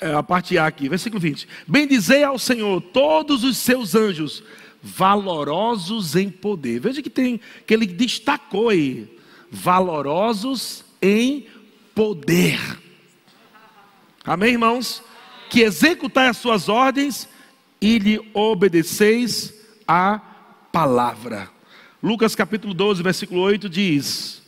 [0.00, 1.48] É a parte A aqui, versículo 20.
[1.66, 4.44] Bendizei ao Senhor todos os seus anjos,
[4.80, 6.78] valorosos em poder.
[6.78, 9.12] Veja que tem, que ele destacou aí,
[9.50, 11.46] valorosos em
[11.94, 12.58] poder.
[14.24, 15.02] Amém, irmãos?
[15.50, 17.28] Que executai as suas ordens
[17.80, 19.54] e lhe obedeceis
[19.86, 20.18] a
[20.72, 21.50] palavra.
[22.02, 24.42] Lucas capítulo 12, versículo 8 diz: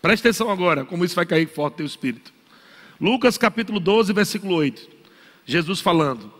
[0.00, 2.32] Preste atenção agora, como isso vai cair forte no teu espírito.
[3.00, 4.88] Lucas capítulo 12, versículo 8.
[5.44, 6.32] Jesus falando: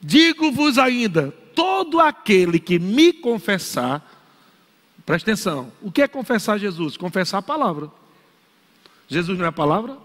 [0.00, 4.11] Digo-vos ainda, todo aquele que me confessar,
[5.04, 6.96] preste atenção, o que é confessar Jesus?
[6.96, 7.90] Confessar a palavra.
[9.08, 9.96] Jesus não é a palavra?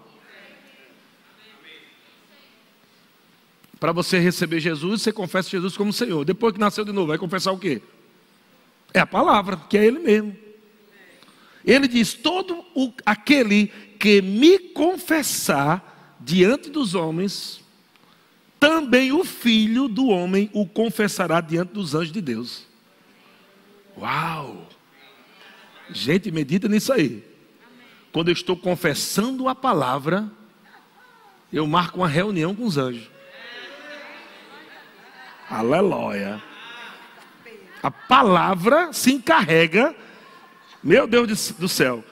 [3.79, 6.25] Para você receber Jesus, você confessa Jesus como Senhor.
[6.25, 7.81] Depois que nasceu de novo, vai confessar o quê?
[8.93, 10.35] É a palavra, que é Ele mesmo.
[11.63, 13.67] Ele diz: todo o, aquele
[13.99, 17.61] que me confessar diante dos homens,
[18.59, 22.65] também o filho do homem o confessará diante dos anjos de Deus.
[23.97, 24.67] Uau!
[25.91, 27.23] Gente, medita nisso aí.
[28.11, 30.29] Quando eu estou confessando a palavra,
[31.51, 33.09] eu marco uma reunião com os anjos.
[35.49, 36.41] Aleluia.
[37.81, 39.95] A palavra se encarrega,
[40.83, 42.03] meu Deus do céu,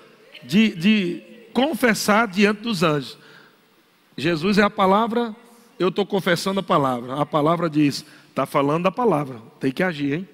[0.43, 1.23] de, de
[1.53, 3.17] confessar diante dos anjos.
[4.17, 5.36] Jesus é a palavra,
[5.78, 7.19] eu estou confessando a palavra.
[7.19, 10.30] A palavra diz, está falando da palavra, tem que agir, hein?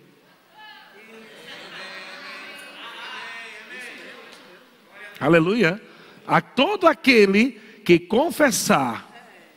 [5.22, 5.80] Aleluia.
[6.26, 7.52] A todo aquele
[7.86, 9.08] que confessar,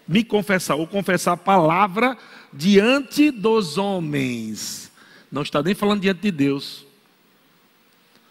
[0.07, 2.19] me confessar, ou confessar a palavra
[2.53, 4.93] diante dos homens.
[5.33, 6.87] Não está nem falando diante de Deus.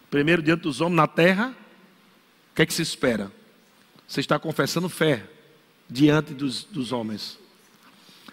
[0.08, 1.56] Primeiro diante dos homens na terra,
[2.52, 3.32] o que é que se espera?
[4.06, 5.28] Você está confessando fé
[5.90, 7.36] diante dos, dos homens.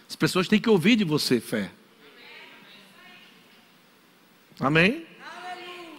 [0.08, 1.72] As pessoas têm que ouvir de você fé.
[4.60, 5.08] Amém?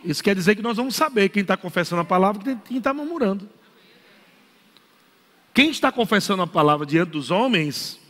[0.04, 2.92] Isso quer dizer que nós vamos saber quem está confessando a palavra e quem está
[2.92, 3.48] murmurando.
[5.54, 8.00] Quem está confessando a palavra diante dos homens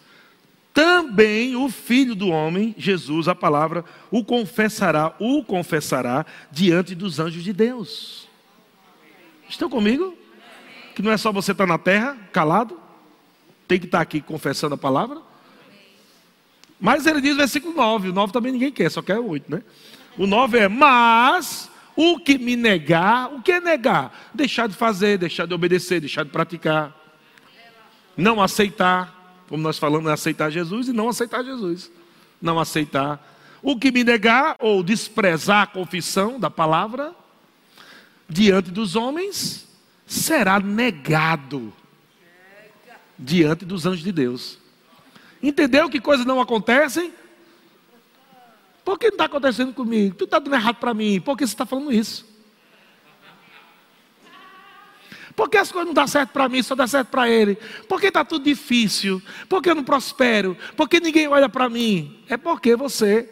[0.73, 7.45] também o filho do homem, Jesus, a palavra, o confessará, o confessará diante dos anjos
[7.45, 8.27] de Deus.
[9.49, 10.17] Estão comigo?
[10.95, 12.81] Que não é só você estar na terra, calado,
[13.69, 15.21] tem que estar aqui confessando a palavra.
[16.81, 19.63] Mas ele diz versículo 9, o 9 também ninguém quer, só quer o 8, né?
[20.17, 24.31] O 9 é: Mas o que me negar, o que é negar?
[24.35, 26.97] Deixar de fazer, deixar de obedecer, deixar de praticar,
[28.17, 29.23] não aceitar
[29.53, 31.93] como nós falamos, é aceitar Jesus e não aceitar Jesus.
[32.41, 33.23] Não aceitar.
[33.61, 37.15] O que me negar ou desprezar a confissão da palavra
[38.27, 39.69] diante dos homens
[40.07, 41.71] será negado
[43.19, 44.57] diante dos anjos de Deus.
[45.43, 47.13] Entendeu que coisas não acontecem?
[48.85, 50.15] Por que não está acontecendo comigo?
[50.17, 51.21] Tu está dando errado para mim.
[51.21, 52.33] Por que você está falando isso?
[55.35, 57.57] Por que as coisas não dão certo para mim, só dá certo para ele?
[57.89, 59.23] Por que está tudo difícil?
[59.49, 60.57] Por que eu não prospero?
[60.77, 62.23] Por que ninguém olha para mim?
[62.29, 63.31] É porque você,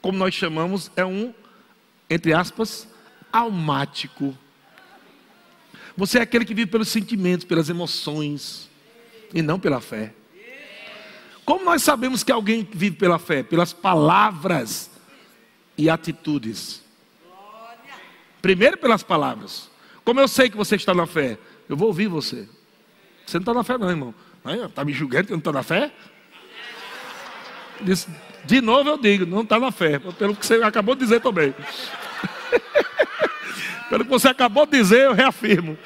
[0.00, 1.34] como nós chamamos, é um,
[2.08, 2.88] entre aspas,
[3.32, 4.36] almático.
[5.96, 8.70] Você é aquele que vive pelos sentimentos, pelas emoções,
[9.34, 10.14] e não pela fé.
[11.46, 13.44] Como nós sabemos que alguém vive pela fé?
[13.44, 14.90] Pelas palavras
[15.78, 16.82] e atitudes.
[18.42, 19.70] Primeiro pelas palavras.
[20.04, 21.38] Como eu sei que você está na fé?
[21.68, 22.48] Eu vou ouvir você.
[23.24, 24.12] Você não está na fé, não, irmão.
[24.64, 25.92] Está me julgando que não estou na fé?
[28.44, 30.00] de novo eu digo, não está na fé.
[30.00, 31.54] Pelo que você acabou de dizer também.
[33.88, 35.78] pelo que você acabou de dizer, eu reafirmo.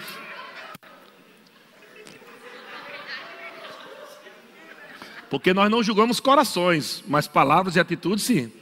[5.31, 8.53] Porque nós não julgamos corações, mas palavras e atitudes sim.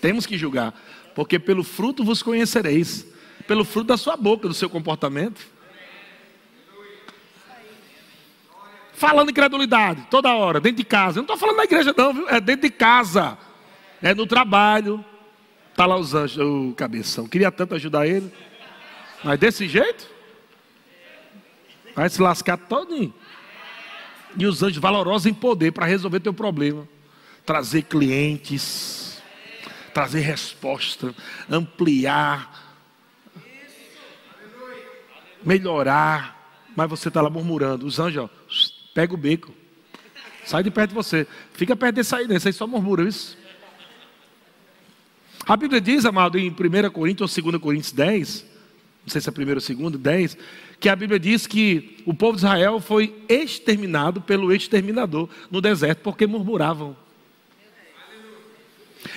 [0.00, 0.74] Temos que julgar.
[1.14, 3.06] Porque pelo fruto vos conhecereis
[3.50, 5.44] pelo fruto da sua boca, do seu comportamento.
[8.92, 11.18] Falando incredulidade, toda hora, dentro de casa.
[11.18, 12.28] Eu não estou falando na igreja, não, viu?
[12.28, 13.36] É dentro de casa.
[14.00, 15.04] É no trabalho.
[15.70, 17.26] Está lá os anjos, o cabeção.
[17.26, 18.32] Queria tanto ajudar ele.
[19.24, 20.06] Mas desse jeito,
[21.94, 23.12] vai se lascar todinho.
[24.36, 26.86] E os anjos valorosos em poder para resolver teu problema.
[27.44, 29.20] Trazer clientes,
[29.92, 31.14] trazer resposta,
[31.48, 32.70] ampliar
[35.44, 37.86] melhorar, mas você está lá murmurando.
[37.86, 38.30] Os anjos, ó,
[38.94, 39.52] pega o beco,
[40.44, 43.38] sai de perto de você, fica perto desse aí, desse aí só murmura isso.
[45.46, 48.44] A Bíblia diz, amado, em 1 Coríntios ou 2 Coríntios 10,
[49.04, 50.38] não sei se é 1 ou 2, 10,
[50.80, 56.00] que a Bíblia diz que o povo de Israel foi exterminado pelo exterminador no deserto
[56.00, 56.96] porque murmuravam.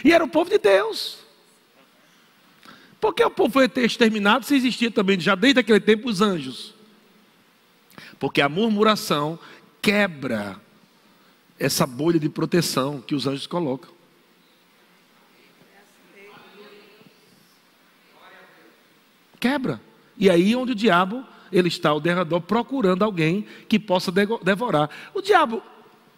[0.04, 1.20] E era o povo de Deus.
[3.00, 6.74] Por que o povo foi exterminado se existia também, já desde aquele tempo, os anjos?
[8.20, 9.40] Porque a murmuração
[9.82, 10.60] quebra
[11.58, 13.92] essa bolha de proteção que os anjos colocam.
[19.40, 19.82] Quebra.
[20.18, 24.90] E aí onde o diabo, ele está ao derredor procurando alguém que possa devorar.
[25.14, 25.62] O diabo,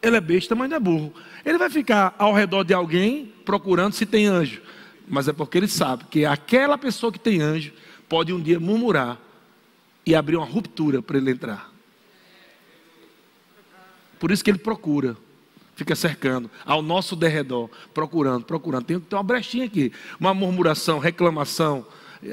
[0.01, 1.13] ele é besta, mas não é burro.
[1.45, 4.61] Ele vai ficar ao redor de alguém procurando se tem anjo
[5.07, 7.73] mas é porque ele sabe que aquela pessoa que tem anjo
[8.09, 9.19] pode um dia murmurar
[10.05, 11.71] e abrir uma ruptura para ele entrar.
[14.19, 15.15] Por isso que ele procura,
[15.75, 18.85] fica cercando ao nosso derredor, procurando, procurando.
[18.85, 21.85] Tem, tem uma brechinha aqui, uma murmuração, reclamação.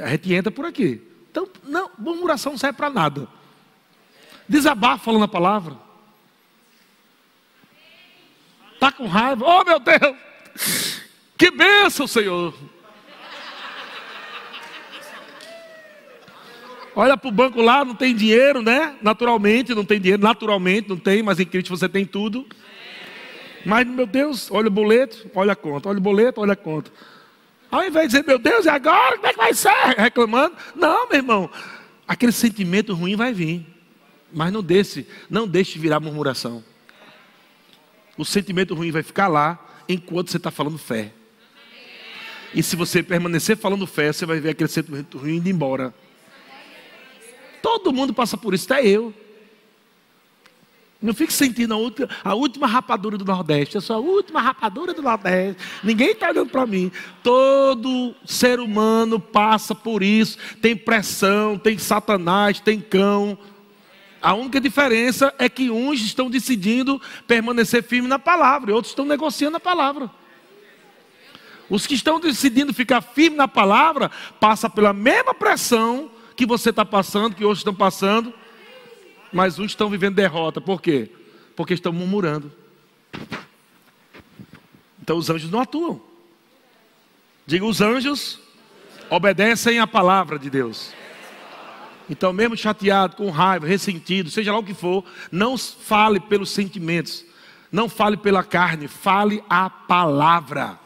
[0.03, 1.03] A gente entra por aqui.
[1.33, 3.27] Então, não, murmuração não serve para nada.
[4.47, 5.79] Desabafo falando a palavra.
[8.75, 9.43] Está com raiva.
[9.47, 11.01] Oh meu Deus!
[11.39, 12.55] Que bênção, Senhor!
[16.95, 18.95] Olha para o banco lá, não tem dinheiro, né?
[19.01, 22.47] Naturalmente, não tem dinheiro, naturalmente não tem, mas em Cristo você tem tudo.
[23.65, 26.91] Mas, meu Deus, olha o boleto, olha a conta, olha o boleto, olha a conta.
[27.73, 29.17] Ao invés de dizer, meu Deus, e agora?
[29.17, 29.71] Como é que vai ser?
[29.97, 30.55] Reclamando.
[30.77, 31.51] Não, meu irmão.
[32.07, 33.67] Aquele sentimento ruim vai vir.
[34.31, 36.63] Mas não deixe, não deixe virar murmuração.
[38.15, 39.59] O sentimento ruim vai ficar lá
[39.89, 41.15] enquanto você está falando fé.
[42.55, 45.95] E se você permanecer falando fé, você vai ver aquele sentimento ruim indo embora.
[47.63, 49.15] Todo mundo passa por isso, até eu.
[51.03, 53.75] Não fique sentindo a última, a última rapadura do Nordeste.
[53.75, 55.61] Eu sou a última rapadura do Nordeste.
[55.83, 56.93] Ninguém está olhando para mim.
[57.25, 60.39] Todo ser humano passa por isso.
[60.61, 63.37] Tem pressão, tem satanás, tem cão.
[64.23, 69.05] A única diferença é que uns estão decidindo permanecer firme na palavra e outros estão
[69.05, 70.09] negociando a palavra.
[71.69, 76.85] Os que estão decidindo ficar firme na palavra passam pela mesma pressão que você está
[76.85, 78.33] passando, que outros estão passando
[79.33, 80.61] mas uns estão vivendo derrota.
[80.61, 81.11] Por quê?
[81.57, 82.53] Porque estão murmurando.
[85.01, 86.01] Então os anjos não atuam.
[87.47, 88.39] Diga, os anjos
[89.11, 90.93] obedecem à palavra de Deus.
[92.09, 97.25] Então, mesmo chateado, com raiva, ressentido, seja lá o que for, não fale pelos sentimentos,
[97.71, 100.79] não fale pela carne, fale a palavra.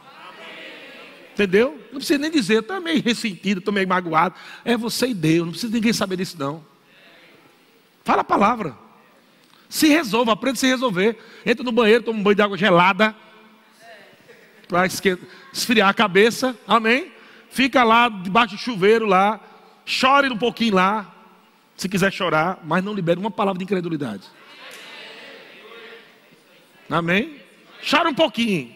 [1.33, 1.79] Entendeu?
[1.91, 4.35] Não precisa nem dizer, estou meio ressentido, estou meio magoado.
[4.63, 6.63] É você e Deus, não precisa ninguém saber disso, não.
[8.07, 8.73] Fala a palavra.
[9.67, 11.17] Se resolva, aprenda a se resolver.
[11.45, 13.13] Entra no banheiro, toma um banho de água gelada.
[14.65, 14.85] Para
[15.51, 16.57] esfriar a cabeça.
[16.65, 17.11] Amém?
[17.49, 19.41] Fica lá debaixo do chuveiro lá.
[19.85, 21.13] Chore um pouquinho lá.
[21.75, 24.23] Se quiser chorar, mas não libere uma palavra de incredulidade.
[26.89, 27.41] Amém?
[27.89, 28.73] Chora um pouquinho.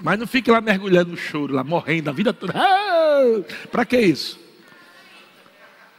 [0.00, 2.52] Mas não fique lá mergulhando no choro, lá morrendo a vida toda.
[2.54, 3.42] Ah,
[3.72, 4.45] Para que isso?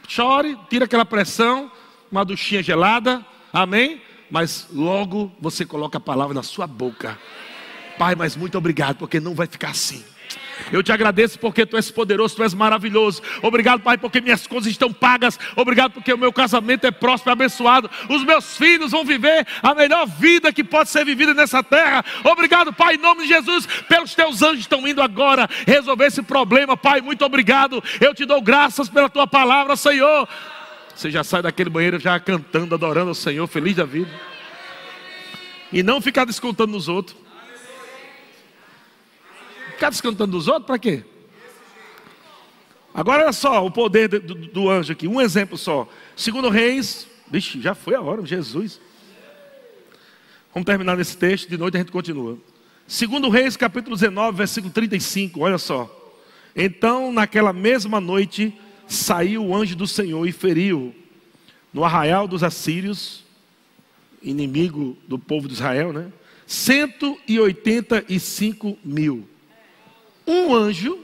[0.08, 1.70] Chore, tira aquela pressão,
[2.10, 4.02] uma duchinha gelada, amém?
[4.30, 7.16] Mas logo você coloca a palavra na sua boca.
[7.98, 10.02] Pai, mas muito obrigado, porque não vai ficar assim.
[10.72, 13.22] Eu te agradeço porque tu és poderoso, tu és maravilhoso.
[13.42, 15.38] Obrigado, Pai, porque minhas coisas estão pagas.
[15.56, 17.90] Obrigado porque o meu casamento é próspero, abençoado.
[18.08, 22.04] Os meus filhos vão viver a melhor vida que pode ser vivida nessa terra.
[22.24, 26.76] Obrigado, Pai, em nome de Jesus, pelos teus anjos estão indo agora resolver esse problema.
[26.76, 27.82] Pai, muito obrigado.
[28.00, 30.28] Eu te dou graças pela tua palavra, Senhor.
[30.94, 34.10] Você já sai daquele banheiro já cantando, adorando ao Senhor, feliz da vida.
[35.72, 37.27] E não ficar descontando nos outros.
[39.78, 41.04] Ficar descantando dos outros para quê?
[42.92, 45.88] Agora olha só o poder do, do, anjo aqui, um exemplo só.
[46.16, 48.80] Segundo Reis, vixe, já foi a hora, Jesus.
[50.52, 52.36] Vamos terminar nesse texto, de noite a gente continua.
[52.88, 55.88] Segundo Reis, capítulo 19, versículo 35, olha só.
[56.56, 58.52] Então, naquela mesma noite,
[58.88, 60.92] saiu o anjo do Senhor e feriu
[61.72, 63.22] no arraial dos assírios,
[64.20, 66.10] inimigo do povo de Israel, né?
[66.48, 69.37] 185 mil
[70.28, 70.98] um anjo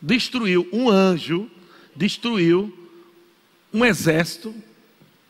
[0.00, 1.50] destruiu, um anjo
[1.94, 2.72] destruiu
[3.72, 4.54] um exército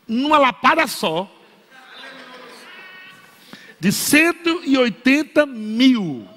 [0.07, 1.29] numa lapada só
[3.79, 6.27] de 180 mil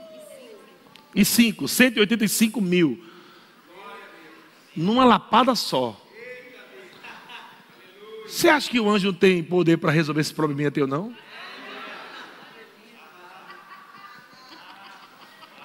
[1.15, 3.05] e cinco, 185 mil
[4.75, 5.99] numa lapada só.
[8.27, 11.15] Você acha que o anjo tem poder para resolver esse probleminha teu, não?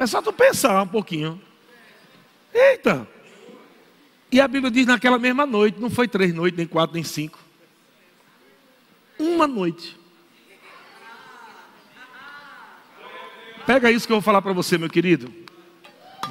[0.02, 1.40] É só tu pensar um pouquinho.
[2.52, 3.08] Eita!
[4.32, 7.38] E a Bíblia diz naquela mesma noite, não foi três noites, nem quatro, nem cinco.
[9.20, 9.96] Uma noite.
[13.68, 15.32] Pega isso que eu vou falar para você, meu querido.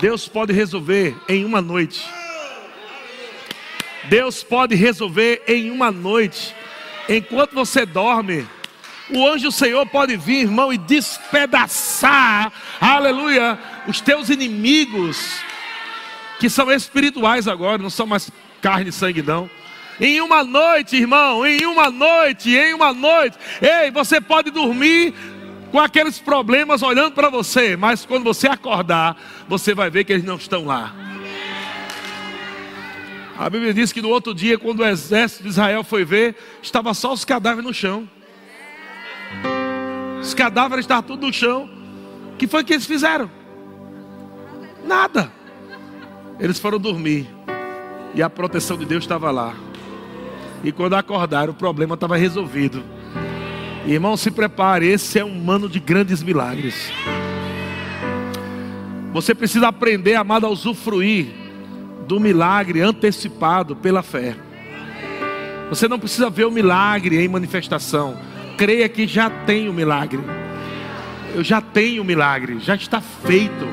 [0.01, 2.05] Deus pode resolver em uma noite.
[4.09, 6.57] Deus pode resolver em uma noite.
[7.09, 8.49] Enquanto você dorme,
[9.13, 15.41] o anjo do Senhor pode vir, irmão, e despedaçar, aleluia, os teus inimigos,
[16.39, 18.31] que são espirituais agora, não são mais
[18.61, 19.51] carne e sangue, não.
[20.01, 25.13] Em uma noite, irmão, em uma noite, em uma noite, ei, você pode dormir
[25.71, 29.17] com aqueles problemas olhando para você, mas quando você acordar,
[29.49, 30.95] você vai ver que eles não estão lá.
[33.39, 36.93] A Bíblia diz que no outro dia, quando o exército de Israel foi ver, estava
[36.93, 38.09] só os cadáveres no chão.
[40.21, 41.69] Os cadáveres estavam tudo no chão.
[42.33, 43.31] O que foi que eles fizeram?
[44.85, 45.31] Nada.
[46.39, 47.29] Eles foram dormir.
[48.15, 49.55] E a proteção de Deus estava lá.
[50.63, 52.83] E quando acordaram, o problema estava resolvido.
[53.87, 56.93] Irmão, se prepare, esse é um ano de grandes milagres.
[59.13, 61.29] Você precisa aprender, amado, a usufruir
[62.07, 64.37] do milagre antecipado pela fé.
[65.69, 68.17] Você não precisa ver o milagre em manifestação.
[68.61, 70.21] Creia que já tem o milagre.
[71.35, 73.67] Eu já tenho o milagre, já está feito.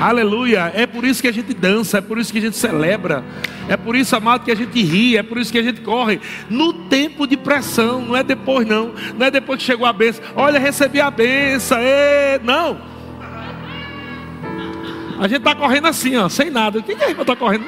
[0.00, 0.72] Aleluia.
[0.74, 3.22] É por isso que a gente dança, é por isso que a gente celebra.
[3.68, 6.20] É por isso, amado, que a gente ri, é por isso que a gente corre.
[6.50, 8.92] No tempo de pressão, não é depois não.
[9.16, 10.24] Não é depois que chegou a benção.
[10.34, 11.78] Olha, recebi a benção.
[11.80, 12.40] E...
[12.42, 12.76] Não.
[15.20, 16.80] A gente está correndo assim, ó, sem nada.
[16.80, 17.66] O que, é que está correndo?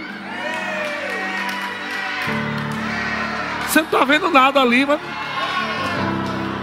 [3.69, 4.99] Você não está vendo nada ali, mas...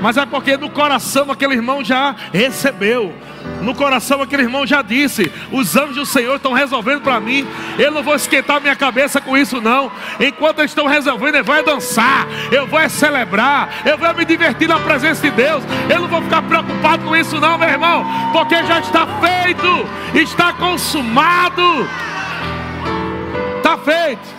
[0.02, 3.14] mas é porque no coração aquele irmão já recebeu.
[3.62, 7.48] No coração aquele irmão já disse: Os anjos do Senhor estão resolvendo para mim.
[7.78, 9.92] Eu não vou esquentar minha cabeça com isso, não.
[10.20, 14.80] Enquanto eles estão resolvendo, eu vou dançar, eu vou celebrar, eu vou me divertir na
[14.80, 15.64] presença de Deus.
[15.90, 20.54] Eu não vou ficar preocupado com isso, não, meu irmão, porque já está feito, está
[20.54, 21.88] consumado.
[23.58, 24.37] Está feito.